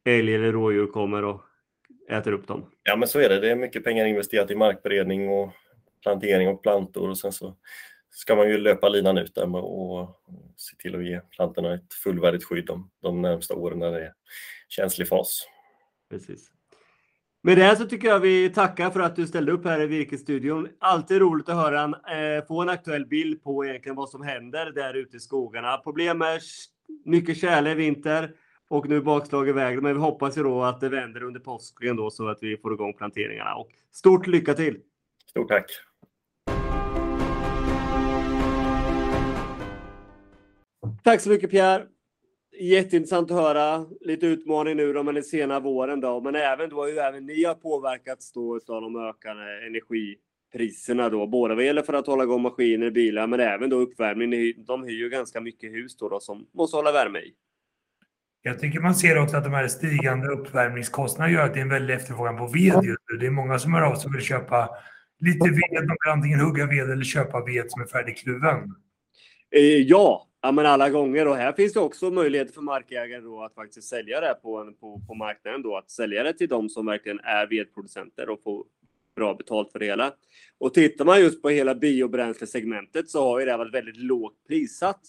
älg 0.06 0.36
eller 0.36 0.52
rådjur 0.52 0.88
kommer 0.88 1.24
och 1.24 1.42
äter 2.10 2.32
upp 2.32 2.48
dem. 2.48 2.72
Ja 2.84 2.96
men 2.96 3.08
så 3.08 3.20
är 3.20 3.30
det, 3.30 3.40
det 3.40 3.52
är 3.52 3.56
mycket 3.56 3.84
pengar 3.84 4.06
investerat 4.06 4.52
i 4.52 4.56
markberedning 4.56 5.30
och 5.30 5.54
plantering 6.04 6.48
och 6.48 6.64
plantor 6.64 7.10
och 7.10 7.18
sen 7.18 7.32
så 7.32 7.56
ska 8.10 8.36
man 8.36 8.50
ju 8.50 8.58
löpa 8.58 8.90
linan 8.90 9.18
ut 9.18 9.36
där 9.36 9.56
och 9.56 10.22
se 10.56 10.76
till 10.76 10.96
att 10.96 11.06
ge 11.06 11.20
plantorna 11.20 11.74
ett 11.74 11.94
fullvärdigt 11.94 12.44
skydd 12.44 12.66
de, 12.66 12.90
de 13.02 13.22
närmsta 13.22 13.54
åren 13.54 13.80
när 13.80 13.92
det 13.92 14.06
är 14.06 14.14
känslig 14.70 15.08
fas. 15.08 15.48
Precis. 16.10 16.52
Med 17.42 17.58
det 17.58 17.76
så 17.76 17.86
tycker 17.86 18.08
jag 18.08 18.20
vi 18.20 18.50
tackar 18.50 18.90
för 18.90 19.00
att 19.00 19.16
du 19.16 19.28
ställde 19.28 19.52
upp 19.52 19.66
här 19.66 19.82
i 19.82 19.88
Virkesstudion. 19.88 20.68
Alltid 20.80 21.18
roligt 21.18 21.50
att 21.50 21.56
höra 21.56 21.82
en, 21.82 21.94
eh, 21.94 22.46
få 22.48 22.62
en 22.62 22.70
aktuell 22.70 23.06
bild 23.06 23.44
på 23.44 23.66
egentligen 23.66 23.96
vad 23.96 24.10
som 24.10 24.24
händer 24.24 24.72
där 24.72 24.94
ute 24.94 25.18
i 25.18 25.20
skogarna. 25.20 25.78
Problem 25.78 26.18
med 26.18 26.42
mycket 27.06 27.38
tjäle 27.38 27.72
i 27.72 27.76
vinter, 27.76 28.36
Och 28.72 28.90
nu 28.90 29.02
bakslag 29.02 29.50
i 29.50 29.52
vägen, 29.52 29.84
men 29.84 29.94
vi 29.94 30.00
hoppas 30.00 30.38
ju 30.38 30.44
då 30.44 30.64
att 30.64 30.80
det 30.80 30.90
vänder 30.90 31.24
under 31.24 31.40
påsken 31.40 31.96
då 31.96 32.10
så 32.10 32.28
att 32.28 32.38
vi 32.42 32.58
får 32.58 32.74
igång 32.74 32.94
planteringarna. 32.94 33.56
Och 33.56 33.70
stort 33.92 34.28
lycka 34.28 34.54
till! 34.54 34.80
Stort 35.30 35.48
tack! 35.48 35.66
Tack 41.04 41.22
så 41.22 41.30
mycket 41.30 41.52
Pierre! 41.52 41.86
Jätteintressant 42.60 43.32
att 43.32 43.38
höra. 43.38 43.86
Lite 44.02 44.26
utmaning 44.26 44.78
nu 44.78 44.94
då, 44.94 45.04
men 45.04 45.16
den 45.16 45.24
sena 45.24 45.60
våren 45.60 46.00
då. 46.00 46.22
Men 46.22 46.36
även 46.36 46.70
då, 46.70 46.90
ju 46.90 46.98
även 46.98 47.26
ni 47.26 47.44
har 47.44 47.56
påverkats 47.56 48.32
då 48.32 48.56
av 48.68 48.82
de 48.82 48.96
ökande 48.96 49.44
energipriserna 49.68 51.10
då. 51.10 51.28
Både 51.28 51.56
vad 51.56 51.66
gäller 51.66 51.82
för 51.82 51.94
att 51.94 52.08
hålla 52.08 52.24
igång 52.24 52.42
maskiner, 52.42 52.92
bilar, 52.92 53.28
men 53.28 53.40
även 53.40 53.70
då 53.70 53.76
uppvärmning. 53.76 54.54
De 54.66 54.84
hyr 54.84 55.00
ju 55.00 55.10
ganska 55.10 55.42
mycket 55.42 55.72
hus 55.72 55.98
då, 55.98 56.10
då 56.10 56.20
som 56.20 56.48
måste 56.54 56.78
hålla 56.78 56.92
värme 56.92 57.20
i. 57.20 57.34
Jag 58.42 58.60
tycker 58.60 58.80
man 58.80 58.96
ser 58.96 59.22
också 59.22 59.38
att 59.38 59.44
de 59.44 59.54
här 59.54 59.68
stigande 59.68 60.28
uppvärmningskostnaderna 60.28 61.34
gör 61.34 61.46
att 61.46 61.54
det 61.54 61.60
är 61.60 61.62
en 61.62 61.70
väldig 61.70 61.94
efterfrågan 61.94 62.38
på 62.38 62.48
ved 62.48 62.84
just 62.84 63.04
nu. 63.12 63.18
Det 63.20 63.26
är 63.26 63.32
många 63.32 63.60
som 63.60 63.74
hör 63.74 63.82
av 63.82 63.96
sig 63.96 64.10
och 64.10 64.16
vill 64.16 64.22
köpa 64.22 64.70
lite 65.20 65.50
ved. 65.50 65.88
De 65.88 65.98
vill 66.04 66.12
antingen 66.12 66.40
hugga 66.40 66.66
ved 66.66 66.92
eller 66.92 67.04
köpa 67.04 67.46
ved 67.46 67.66
som 67.68 67.82
är 67.82 67.86
färdigkluven. 67.86 68.76
Eh, 69.52 69.62
ja, 69.62 70.29
ja, 70.42 70.52
men 70.52 70.66
alla 70.66 70.90
gånger. 70.90 71.28
Och 71.28 71.36
här 71.36 71.54
finns 71.54 71.74
det 71.74 71.80
också 71.80 72.12
möjligheter 72.12 72.54
för 72.54 72.62
markägare 72.62 73.22
då 73.22 73.44
att 73.44 73.54
faktiskt 73.54 73.88
sälja 73.88 74.22
det 74.22 74.38
på, 74.42 74.58
en, 74.58 74.74
på, 74.74 75.02
på 75.08 75.14
marknaden. 75.16 75.62
Då, 75.62 75.78
att 75.78 75.92
sälja 75.92 76.24
det 76.24 76.34
till 76.34 76.50
de 76.50 76.70
som 76.70 76.86
verkligen 76.86 77.20
är 77.20 77.48
vedproducenter 77.48 78.30
och 78.30 78.44
få 78.44 78.66
bra 79.16 79.34
betalt 79.34 79.72
för 79.72 79.80
det 79.80 79.86
hela. 79.86 80.14
Och 80.58 80.74
tittar 80.74 81.06
man 81.06 81.22
just 81.22 81.42
på 81.42 81.50
hela 81.50 81.76
biobränslesegmentet 81.76 83.10
så 83.10 83.24
har 83.24 83.40
ju 83.40 83.46
det 83.46 83.58
varit 83.58 83.74
väldigt 83.74 83.98
lågt 83.98 84.36
prissatt 84.48 85.02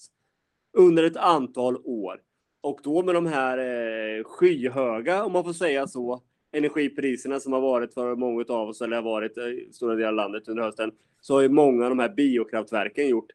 under 0.72 1.04
ett 1.04 1.16
antal 1.16 1.76
år. 1.76 2.20
Och 2.60 2.80
då 2.82 3.02
med 3.02 3.14
de 3.14 3.26
här 3.26 3.58
eh, 3.58 4.24
skyhöga, 4.24 5.24
om 5.24 5.32
man 5.32 5.44
får 5.44 5.52
säga 5.52 5.86
så, 5.86 6.22
energipriserna 6.52 7.40
som 7.40 7.52
har 7.52 7.60
varit 7.60 7.94
för 7.94 8.16
många 8.16 8.44
av 8.48 8.68
oss, 8.68 8.80
eller 8.80 8.96
har 8.96 9.02
varit 9.02 9.38
eh, 9.38 9.44
i 9.44 9.68
stora 9.72 9.94
delar 9.94 10.08
av 10.08 10.14
landet 10.14 10.48
under 10.48 10.62
hösten, 10.62 10.92
så 11.20 11.34
har 11.34 11.40
ju 11.40 11.48
många 11.48 11.84
av 11.84 11.90
de 11.90 11.98
här 11.98 12.08
biokraftverken 12.08 13.08
gjort 13.08 13.30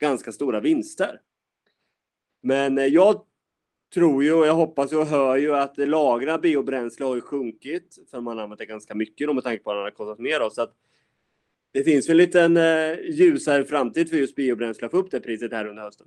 ganska 0.00 0.32
stora 0.32 0.60
vinster. 0.60 1.20
Men 2.42 2.78
eh, 2.78 2.84
jag 2.84 3.22
tror 3.94 4.24
ju 4.24 4.32
och 4.32 4.46
jag 4.46 4.54
hoppas 4.54 4.92
och 4.92 5.06
hör 5.06 5.36
ju 5.36 5.54
att 5.54 5.78
lagra 5.78 6.38
biobränsle 6.38 7.06
har 7.06 7.14
ju 7.14 7.20
sjunkit 7.20 7.98
för 8.10 8.20
man 8.20 8.56
det 8.56 8.66
ganska 8.66 8.94
mycket 8.94 9.26
då 9.26 9.32
med 9.32 9.44
tanke 9.44 9.62
på 9.62 9.70
att 9.70 9.76
det 9.76 9.82
har 9.82 9.90
kostat 9.90 10.18
mer. 10.18 10.40
Då, 10.40 10.50
så 10.50 10.62
att 10.62 10.72
det 11.72 11.84
finns 11.84 12.08
en 12.08 12.16
liten 12.16 12.56
eh, 12.56 13.00
ljusare 13.10 13.64
framtid 13.64 14.10
för 14.10 14.16
just 14.16 14.36
biobränsle 14.36 14.86
att 14.86 14.90
få 14.90 14.98
upp 14.98 15.10
det 15.10 15.20
priset 15.20 15.52
här 15.52 15.66
under 15.66 15.82
hösten. 15.82 16.06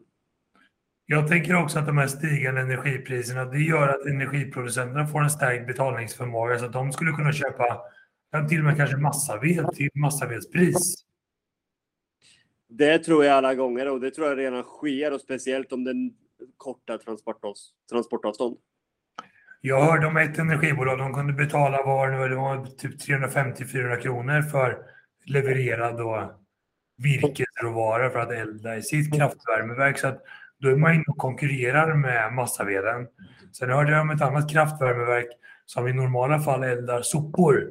Jag 1.05 1.27
tänker 1.27 1.63
också 1.63 1.79
att 1.79 1.85
de 1.85 1.97
här 1.97 2.07
stigande 2.07 2.61
energipriserna, 2.61 3.45
det 3.45 3.59
gör 3.59 3.87
att 3.87 4.05
energiproducenterna 4.05 5.07
får 5.07 5.23
en 5.23 5.29
stärkt 5.29 5.67
betalningsförmåga 5.67 6.59
så 6.59 6.65
att 6.65 6.73
de 6.73 6.91
skulle 6.91 7.11
kunna 7.11 7.33
köpa 7.33 7.81
till 8.49 8.59
och 8.59 8.65
med 8.65 8.77
kanske 8.77 8.97
massaved 8.97 9.71
till 9.73 9.89
massavedspris. 9.93 11.05
Det 12.69 12.99
tror 12.99 13.25
jag 13.25 13.37
alla 13.37 13.55
gånger 13.55 13.91
och 13.91 13.99
det 13.99 14.11
tror 14.11 14.27
jag 14.27 14.37
redan 14.37 14.63
sker 14.63 15.13
och 15.13 15.21
speciellt 15.21 15.71
om 15.71 15.83
den 15.83 16.11
korta 16.57 16.97
transportavstånd. 17.89 18.57
Jag 19.61 19.81
hörde 19.83 20.07
om 20.07 20.17
ett 20.17 20.39
energibolag, 20.39 20.97
de 20.97 21.13
kunde 21.13 21.33
betala 21.33 21.83
var 21.85 22.09
nu, 22.09 22.29
det 22.29 22.35
var 22.35 22.65
typ 22.65 23.01
350-400 23.01 23.99
kronor 23.99 24.41
för 24.41 24.77
levererad 25.25 25.97
då 25.97 26.39
virkesråvara 26.97 28.09
för 28.09 28.19
att 28.19 28.31
elda 28.31 28.77
i 28.77 28.81
sitt 28.81 29.15
kraftvärmeverk. 29.15 29.99
Så 29.99 30.07
att 30.07 30.21
då 30.59 30.69
är 30.69 30.75
man 30.75 30.93
inne 30.93 31.03
och 31.07 31.17
konkurrerar 31.17 31.93
med 31.93 32.33
massaveden. 32.33 33.07
Sen 33.51 33.69
hörde 33.69 33.91
jag 33.91 34.01
om 34.01 34.09
ett 34.09 34.21
annat 34.21 34.51
kraftvärmeverk 34.51 35.27
som 35.65 35.87
i 35.87 35.93
normala 35.93 36.39
fall 36.39 36.63
eldar 36.63 37.01
sopor 37.01 37.69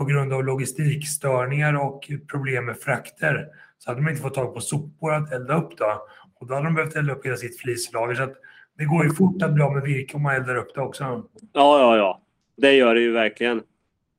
på 0.00 0.06
grund 0.06 0.32
av 0.32 0.44
logistikstörningar 0.44 1.86
och 1.86 2.10
problem 2.30 2.64
med 2.66 2.78
frakter 2.78 3.48
så 3.78 3.90
hade 3.90 4.00
de 4.00 4.10
inte 4.10 4.22
fått 4.22 4.34
tag 4.34 4.54
på 4.54 4.60
sopor 4.60 5.14
att 5.14 5.32
elda 5.32 5.56
upp 5.56 5.76
då. 5.76 6.06
Och 6.40 6.46
då 6.46 6.54
hade 6.54 6.66
de 6.66 6.74
behövt 6.74 6.96
elda 6.96 7.12
upp 7.12 7.26
hela 7.26 7.36
sitt 7.36 7.60
flislager. 7.60 8.14
Så 8.14 8.34
det 8.78 8.84
går 8.84 9.04
ju 9.04 9.10
fort 9.14 9.42
att 9.42 9.54
bli 9.54 9.62
av 9.62 9.74
med 9.74 9.82
virke 9.82 10.16
om 10.16 10.22
man 10.22 10.34
eldar 10.34 10.56
upp 10.56 10.74
det 10.74 10.80
också. 10.80 11.04
Ja, 11.04 11.28
ja, 11.52 11.96
ja. 11.96 12.22
Det 12.56 12.72
gör 12.72 12.94
det 12.94 13.00
ju 13.00 13.12
verkligen. 13.12 13.62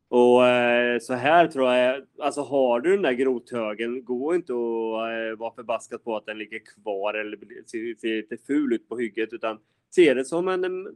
Och 0.10 0.48
eh, 0.48 1.00
så 1.00 1.14
här 1.14 1.48
tror 1.48 1.74
jag, 1.74 2.02
alltså 2.20 2.42
har 2.42 2.80
du 2.80 2.92
den 2.92 3.02
där 3.02 3.14
grothögen, 3.14 4.04
gå 4.04 4.36
inte 4.36 4.54
och 4.54 5.12
eh, 5.12 5.36
vara 5.38 5.54
förbaskat 5.56 6.04
på 6.04 6.16
att 6.16 6.26
den 6.26 6.38
ligger 6.38 6.60
kvar 6.60 7.14
eller 7.14 7.38
ser, 7.72 8.00
ser 8.00 8.16
lite 8.16 8.38
ful 8.48 8.74
ut 8.74 8.90
på 8.90 8.98
hygget, 8.98 9.34
utan 9.34 9.58
se 9.96 10.14
det 10.14 10.26
som 10.26 10.48
en, 10.48 10.64
en 10.64 10.88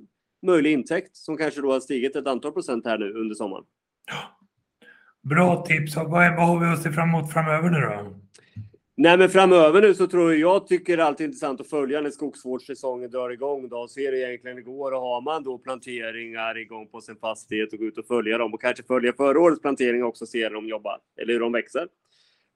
möjlig 0.42 0.72
intäkt 0.72 1.16
som 1.16 1.38
kanske 1.38 1.62
då 1.62 1.72
har 1.72 1.80
stigit 1.80 2.16
ett 2.16 2.28
antal 2.28 2.52
procent 2.52 2.86
här 2.86 2.98
nu 2.98 3.14
under 3.14 3.36
sommaren. 3.36 3.64
Bra 5.30 5.66
tips. 5.66 5.96
Vad, 5.96 6.08
vad 6.08 6.48
har 6.48 6.60
vi 6.60 6.66
att 6.66 6.84
se 6.84 6.92
fram 6.92 7.10
emot 7.10 7.34
framöver 7.34 7.70
nu 7.70 7.80
då? 7.80 8.16
Nej, 8.98 9.18
men 9.18 9.30
framöver 9.30 9.82
nu 9.82 9.94
så 9.94 10.08
tror 10.08 10.32
jag, 10.32 10.40
jag 10.40 10.68
tycker 10.68 10.98
det 10.98 11.04
är 11.04 11.08
alltid 11.08 11.26
intressant 11.26 11.62
att 11.62 11.70
följa 11.70 12.02
när 12.02 12.10
skogsvårdssäsongen 12.10 13.12
drar 13.12 13.30
igång 13.30 13.70
då 13.70 13.78
och 13.78 13.92
se 13.92 14.06
hur 14.06 14.12
det 14.12 14.20
egentligen 14.20 14.64
går. 14.64 14.92
Och 14.92 15.02
har 15.02 15.22
man 15.22 15.44
då 15.44 15.58
planteringar 15.58 16.58
igång 16.58 16.88
på 16.88 17.02
sin 17.02 17.16
fastighet 17.16 17.74
och 17.74 17.80
gå 17.80 17.86
ut 17.86 17.98
och 17.98 18.06
följa 18.06 18.38
dem 18.38 18.54
och 18.54 18.62
kanske 18.62 18.84
följa 18.84 19.14
förra 19.14 19.40
årets 19.40 19.62
plantering 19.62 20.04
också 20.04 20.24
och 20.24 20.30
se 20.30 20.44
hur 20.44 20.54
de 20.54 20.68
jobbar 20.68 20.98
eller 21.22 21.34
hur 21.34 21.40
de 21.40 21.52
växer. 21.52 21.88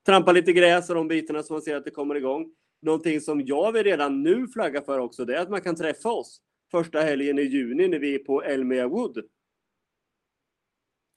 Trampa 0.05 0.31
lite 0.31 0.53
gräs 0.53 0.89
och 0.89 0.95
de 0.95 1.07
bitarna 1.07 1.43
som 1.43 1.53
man 1.53 1.61
ser 1.61 1.75
att 1.75 1.85
det 1.85 1.91
kommer 1.91 2.15
igång. 2.15 2.45
Någonting 2.81 3.21
som 3.21 3.41
jag 3.45 3.71
vill 3.71 3.83
redan 3.83 4.23
nu 4.23 4.47
flagga 4.47 4.81
för 4.81 4.99
också, 4.99 5.25
det 5.25 5.35
är 5.35 5.41
att 5.41 5.49
man 5.49 5.61
kan 5.61 5.75
träffa 5.75 6.09
oss 6.09 6.41
första 6.71 7.01
helgen 7.01 7.39
i 7.39 7.41
juni 7.41 7.87
när 7.87 7.99
vi 7.99 8.15
är 8.15 8.19
på 8.19 8.43
Elmia 8.43 8.87
Wood. 8.87 9.23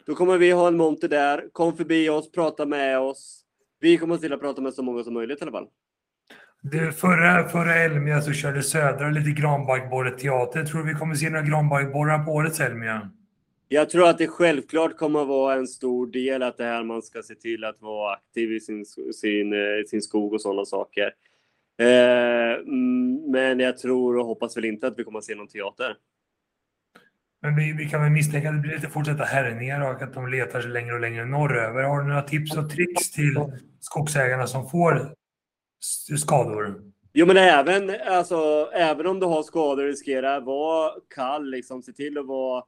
Då 0.06 0.14
kommer 0.14 0.38
vi 0.38 0.50
ha 0.50 0.68
en 0.68 0.76
monter 0.76 1.08
där. 1.08 1.48
Kom 1.52 1.76
förbi 1.76 2.08
oss, 2.08 2.32
prata 2.32 2.66
med 2.66 2.98
oss 2.98 3.42
vi 3.82 3.98
kommer 3.98 4.34
att 4.34 4.40
prata 4.40 4.62
med 4.62 4.74
så 4.74 4.82
många 4.82 5.04
som 5.04 5.14
möjligt 5.14 5.38
i 5.38 5.42
alla 5.42 5.52
fall. 5.52 5.66
Du, 6.62 6.92
förra, 6.92 7.48
förra 7.48 7.74
Elmia 7.74 8.20
så 8.20 8.32
körde 8.32 8.62
Södra 8.62 9.10
lite 9.10 9.40
granbarkborreteater. 9.40 10.64
Tror 10.64 10.82
du 10.82 10.92
vi 10.92 10.98
kommer 10.98 11.14
se 11.14 11.30
några 11.30 11.46
granbarkborrar 11.46 12.18
på 12.18 12.30
årets 12.30 12.60
Elmia? 12.60 13.10
Jag 13.68 13.90
tror 13.90 14.08
att 14.08 14.18
det 14.18 14.26
självklart 14.26 14.96
kommer 14.96 15.22
att 15.22 15.28
vara 15.28 15.54
en 15.54 15.66
stor 15.66 16.06
del 16.06 16.42
att 16.42 16.58
det 16.58 16.64
här 16.64 16.84
man 16.84 17.02
ska 17.02 17.22
se 17.22 17.34
till 17.34 17.64
att 17.64 17.82
vara 17.82 18.14
aktiv 18.14 18.52
i 18.52 18.60
sin, 18.60 18.84
sin, 19.14 19.52
eh, 19.52 19.84
sin 19.86 20.02
skog 20.02 20.32
och 20.32 20.40
sådana 20.40 20.64
saker. 20.64 21.14
Eh, 21.78 22.52
mm, 22.52 23.30
men 23.30 23.60
jag 23.60 23.78
tror 23.78 24.18
och 24.18 24.26
hoppas 24.26 24.56
väl 24.56 24.64
inte 24.64 24.86
att 24.86 24.98
vi 24.98 25.04
kommer 25.04 25.18
att 25.18 25.24
se 25.24 25.34
någon 25.34 25.48
teater. 25.48 25.96
Men 27.42 27.56
vi, 27.56 27.72
vi, 27.72 27.88
kan 27.88 28.02
väl 28.02 28.10
misstänka 28.10 28.48
att 28.48 28.54
det 28.54 28.60
blir 28.60 28.74
lite 28.74 28.88
fortsatta 28.88 29.24
härjningar 29.24 29.80
och 29.90 30.02
att 30.02 30.14
de 30.14 30.28
letar 30.28 30.60
sig 30.60 30.70
längre 30.70 30.94
och 30.94 31.00
längre 31.00 31.24
norröver. 31.24 31.82
Har 31.82 32.00
du 32.00 32.08
några 32.08 32.22
tips 32.22 32.56
och 32.56 32.70
tricks 32.70 33.10
till 33.10 33.34
skogsägarna 33.80 34.46
som 34.46 34.70
får 34.70 35.14
skador? 36.18 36.82
Jo, 37.12 37.26
men 37.26 37.36
även, 37.36 37.90
alltså, 38.06 38.70
även 38.74 39.06
om 39.06 39.20
du 39.20 39.26
har 39.26 39.42
skador 39.42 39.84
riskera 39.84 40.40
vara 40.40 40.92
kall, 41.14 41.50
liksom, 41.50 41.82
se 41.82 41.92
till 41.92 42.18
att 42.18 42.26
vara 42.26 42.64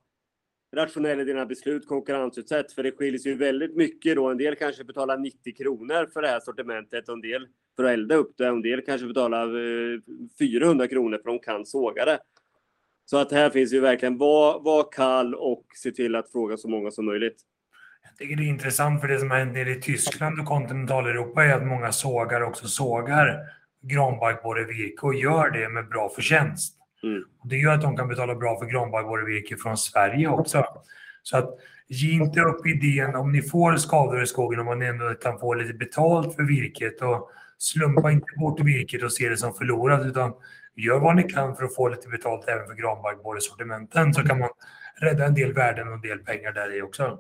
rationell 0.74 1.20
i 1.20 1.24
dina 1.24 1.46
beslut, 1.46 1.88
konkurrensutsätt. 1.88 2.72
För 2.72 2.82
det 2.82 2.92
skiljer 2.92 3.18
sig 3.18 3.32
ju 3.32 3.38
väldigt 3.38 3.76
mycket 3.76 4.16
då. 4.16 4.30
En 4.30 4.38
del 4.38 4.56
kanske 4.56 4.84
betalar 4.84 5.18
90 5.18 5.54
kronor 5.56 6.06
för 6.12 6.22
det 6.22 6.28
här 6.28 6.40
sortimentet 6.40 7.08
och 7.08 7.14
en 7.14 7.20
del 7.20 7.46
för 7.76 7.84
att 7.84 7.90
elda 7.90 8.14
upp 8.14 8.34
det. 8.36 8.46
En 8.46 8.62
del 8.62 8.80
kanske 8.80 9.06
betalar 9.06 9.46
eh, 9.46 10.00
400 10.38 10.88
kronor 10.88 11.18
för 11.22 11.30
att 11.30 11.34
de 11.34 11.38
kan 11.38 11.66
såga 11.66 12.04
det. 12.04 12.18
Så 13.04 13.18
att 13.18 13.32
här 13.32 13.50
finns 13.50 13.72
ju 13.72 13.80
verkligen 13.80 14.18
var, 14.18 14.60
var 14.60 14.92
kall 14.92 15.34
och 15.34 15.64
se 15.74 15.90
till 15.90 16.14
att 16.14 16.32
fråga 16.32 16.56
så 16.56 16.68
många 16.68 16.90
som 16.90 17.04
möjligt. 17.04 17.36
Jag 18.02 18.18
tycker 18.18 18.36
det 18.36 18.42
är 18.42 18.48
intressant 18.48 19.00
för 19.00 19.08
det 19.08 19.18
som 19.18 19.28
nere 19.28 19.70
i 19.70 19.80
Tyskland 19.80 20.40
och 20.40 20.46
kontinentaleuropa 20.46 21.44
är 21.44 21.54
att 21.54 21.66
många 21.66 21.92
sågar 21.92 22.40
också 22.40 22.68
sågar 22.68 23.38
granbarkborrevirke 23.82 25.06
och 25.06 25.14
gör 25.14 25.50
det 25.50 25.68
med 25.68 25.88
bra 25.88 26.08
förtjänst. 26.08 26.78
Mm. 27.02 27.24
Det 27.44 27.56
gör 27.56 27.72
att 27.72 27.82
de 27.82 27.96
kan 27.96 28.08
betala 28.08 28.34
bra 28.34 28.58
för 28.58 28.66
granbarkborrevirke 28.66 29.56
från 29.56 29.76
Sverige 29.76 30.28
också. 30.28 30.64
Så 31.22 31.36
att 31.36 31.50
ge 31.88 32.12
inte 32.12 32.40
upp 32.40 32.66
idén 32.66 33.14
om 33.14 33.32
ni 33.32 33.42
får 33.42 33.76
skador 33.76 34.22
i 34.22 34.26
skogen 34.26 34.60
om 34.60 34.66
man 34.66 34.82
ändå 34.82 35.14
kan 35.14 35.38
få 35.38 35.54
lite 35.54 35.74
betalt 35.74 36.36
för 36.36 36.42
virket 36.42 37.02
och 37.02 37.30
slumpa 37.58 38.12
inte 38.12 38.26
bort 38.36 38.60
virket 38.60 39.02
och 39.02 39.12
se 39.12 39.28
det 39.28 39.36
som 39.36 39.54
förlorat 39.54 40.06
utan 40.06 40.32
gör 40.76 41.00
vad 41.00 41.16
ni 41.16 41.22
kan 41.22 41.56
för 41.56 41.64
att 41.64 41.74
få 41.74 41.88
lite 41.88 42.08
betalt 42.08 42.48
även 42.48 42.66
för 42.66 42.74
granbarkborresortimenten 42.74 44.14
så 44.14 44.22
kan 44.22 44.38
man 44.38 44.50
rädda 44.96 45.26
en 45.26 45.34
del 45.34 45.52
värden 45.52 45.88
och 45.88 45.94
en 45.94 46.00
del 46.00 46.18
pengar 46.18 46.52
där 46.52 46.76
i 46.76 46.82
också. 46.82 47.18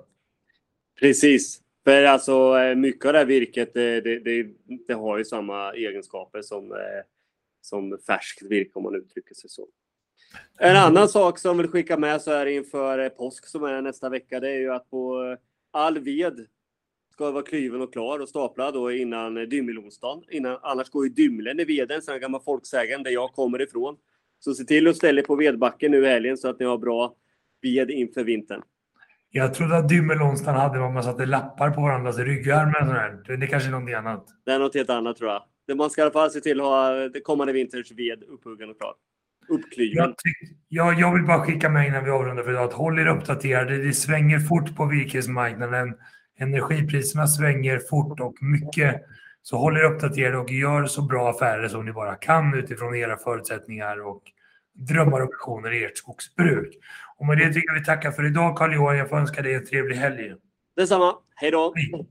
Precis. 1.00 1.60
För 1.84 2.04
alltså 2.04 2.58
eh, 2.58 2.74
mycket 2.74 3.06
av 3.06 3.12
det 3.12 3.18
här 3.18 3.26
virket 3.26 3.74
det, 3.74 4.00
det, 4.00 4.46
det, 4.86 4.94
har 4.94 5.18
ju 5.18 5.24
samma 5.24 5.72
egenskaper 5.72 6.42
som, 6.42 6.72
eh, 6.72 7.02
som 7.60 7.98
färskt 8.06 8.42
virke 8.42 8.70
om 8.74 8.82
man 8.82 8.94
uttrycker 8.94 9.34
sig 9.34 9.50
så. 9.50 9.66
En 10.58 10.76
annan 10.76 11.08
sak 11.08 11.38
som 11.38 11.58
vill 11.58 11.68
skicka 11.68 11.96
med 11.96 12.22
så 12.22 12.30
här 12.30 12.46
inför 12.46 12.98
eh, 12.98 13.08
påsk 13.08 13.46
som 13.46 13.64
är 13.64 13.82
nästa 13.82 14.08
vecka, 14.08 14.40
det 14.40 14.50
är 14.50 14.58
ju 14.58 14.72
att 14.72 14.90
på 14.90 15.36
all 15.70 15.98
ved 15.98 16.46
ska 17.14 17.30
vara 17.30 17.42
klyven 17.42 17.80
och 17.82 17.92
klar 17.92 18.18
och 18.18 18.28
staplad 18.28 18.74
då 18.74 18.92
innan 18.92 19.34
dymmelonsdagen. 19.34 20.24
Innan, 20.30 20.58
annars 20.62 20.90
går 20.90 21.06
ju 21.06 21.12
dymlen 21.12 21.60
i 21.60 21.64
veden, 21.64 22.02
sen 22.02 22.20
gammal 22.20 22.40
folksägen 22.44 23.02
där 23.02 23.10
jag 23.10 23.32
kommer 23.32 23.62
ifrån. 23.62 23.96
Så 24.38 24.54
se 24.54 24.64
till 24.64 24.88
att 24.88 24.96
ställa 24.96 25.22
på 25.22 25.36
vedbacken 25.36 25.90
nu 25.90 26.04
i 26.04 26.08
helgen 26.08 26.36
så 26.36 26.48
att 26.48 26.58
ni 26.58 26.66
har 26.66 26.78
bra 26.78 27.14
ved 27.62 27.90
inför 27.90 28.24
vintern. 28.24 28.62
Jag 29.30 29.54
trodde 29.54 29.76
att 29.76 29.88
Dymmelonstan 29.88 30.54
hade 30.54 30.78
vad 30.78 30.92
man 30.92 31.02
satte 31.02 31.26
lappar 31.26 31.70
på 31.70 31.80
varandras 31.80 32.18
ryggar 32.18 32.66
med 32.66 32.94
här. 32.94 33.36
Det 33.38 33.46
kanske 33.46 33.68
är 33.68 33.70
någonting 33.70 33.94
annat. 33.94 34.26
Det 34.44 34.52
är 34.52 34.58
något 34.58 34.74
helt 34.74 34.90
annat 34.90 35.16
tror 35.16 35.30
jag. 35.30 35.42
Det 35.66 35.74
man 35.74 35.90
ska 35.90 36.00
i 36.00 36.02
alla 36.02 36.12
fall 36.12 36.30
se 36.30 36.40
till 36.40 36.60
att 36.60 36.66
ha 36.66 36.90
det 37.08 37.20
kommande 37.20 37.52
vinters 37.52 37.92
ved 37.92 38.22
upphuggen 38.22 38.70
och 38.70 38.78
klar. 38.78 38.94
Jag, 39.76 40.14
jag, 40.68 41.00
jag 41.00 41.14
vill 41.14 41.24
bara 41.24 41.40
skicka 41.40 41.68
med 41.68 41.86
innan 41.86 42.04
vi 42.04 42.10
avrundar 42.10 42.42
för 42.42 42.50
idag 42.50 42.64
att 42.64 42.72
håll 42.72 42.98
er 42.98 43.06
uppdaterade. 43.06 43.82
Det 43.86 43.92
svänger 43.92 44.38
fort 44.38 44.76
på 44.76 44.86
virkesmarknaden. 44.86 45.94
Energipriserna 46.38 47.26
svänger 47.26 47.78
fort 47.78 48.20
och 48.20 48.42
mycket. 48.42 49.02
Så 49.42 49.56
håll 49.56 49.76
er 49.76 49.82
uppdaterade 49.82 50.38
och 50.38 50.50
gör 50.50 50.86
så 50.86 51.02
bra 51.02 51.30
affärer 51.30 51.68
som 51.68 51.86
ni 51.86 51.92
bara 51.92 52.14
kan 52.14 52.54
utifrån 52.54 52.94
era 52.94 53.16
förutsättningar 53.16 54.06
och 54.06 54.22
drömmar 54.72 55.20
och 55.20 55.28
visioner 55.28 55.72
i 55.72 55.84
ert 55.84 55.98
skogsbruk. 55.98 56.78
Och 57.16 57.26
med 57.26 57.38
det 57.38 57.52
tycker 57.52 57.68
jag 57.68 57.80
vi 57.80 57.84
tackar 57.84 58.10
för 58.10 58.26
idag 58.26 58.56
Carl-Johan. 58.56 58.98
Jag 58.98 59.08
får 59.08 59.16
önska 59.16 59.42
dig 59.42 59.54
en 59.54 59.66
trevlig 59.66 59.96
helg. 59.96 60.34
Detsamma. 60.76 61.14
Hej 61.34 61.50
då! 61.50 61.72
Hej. 61.76 62.06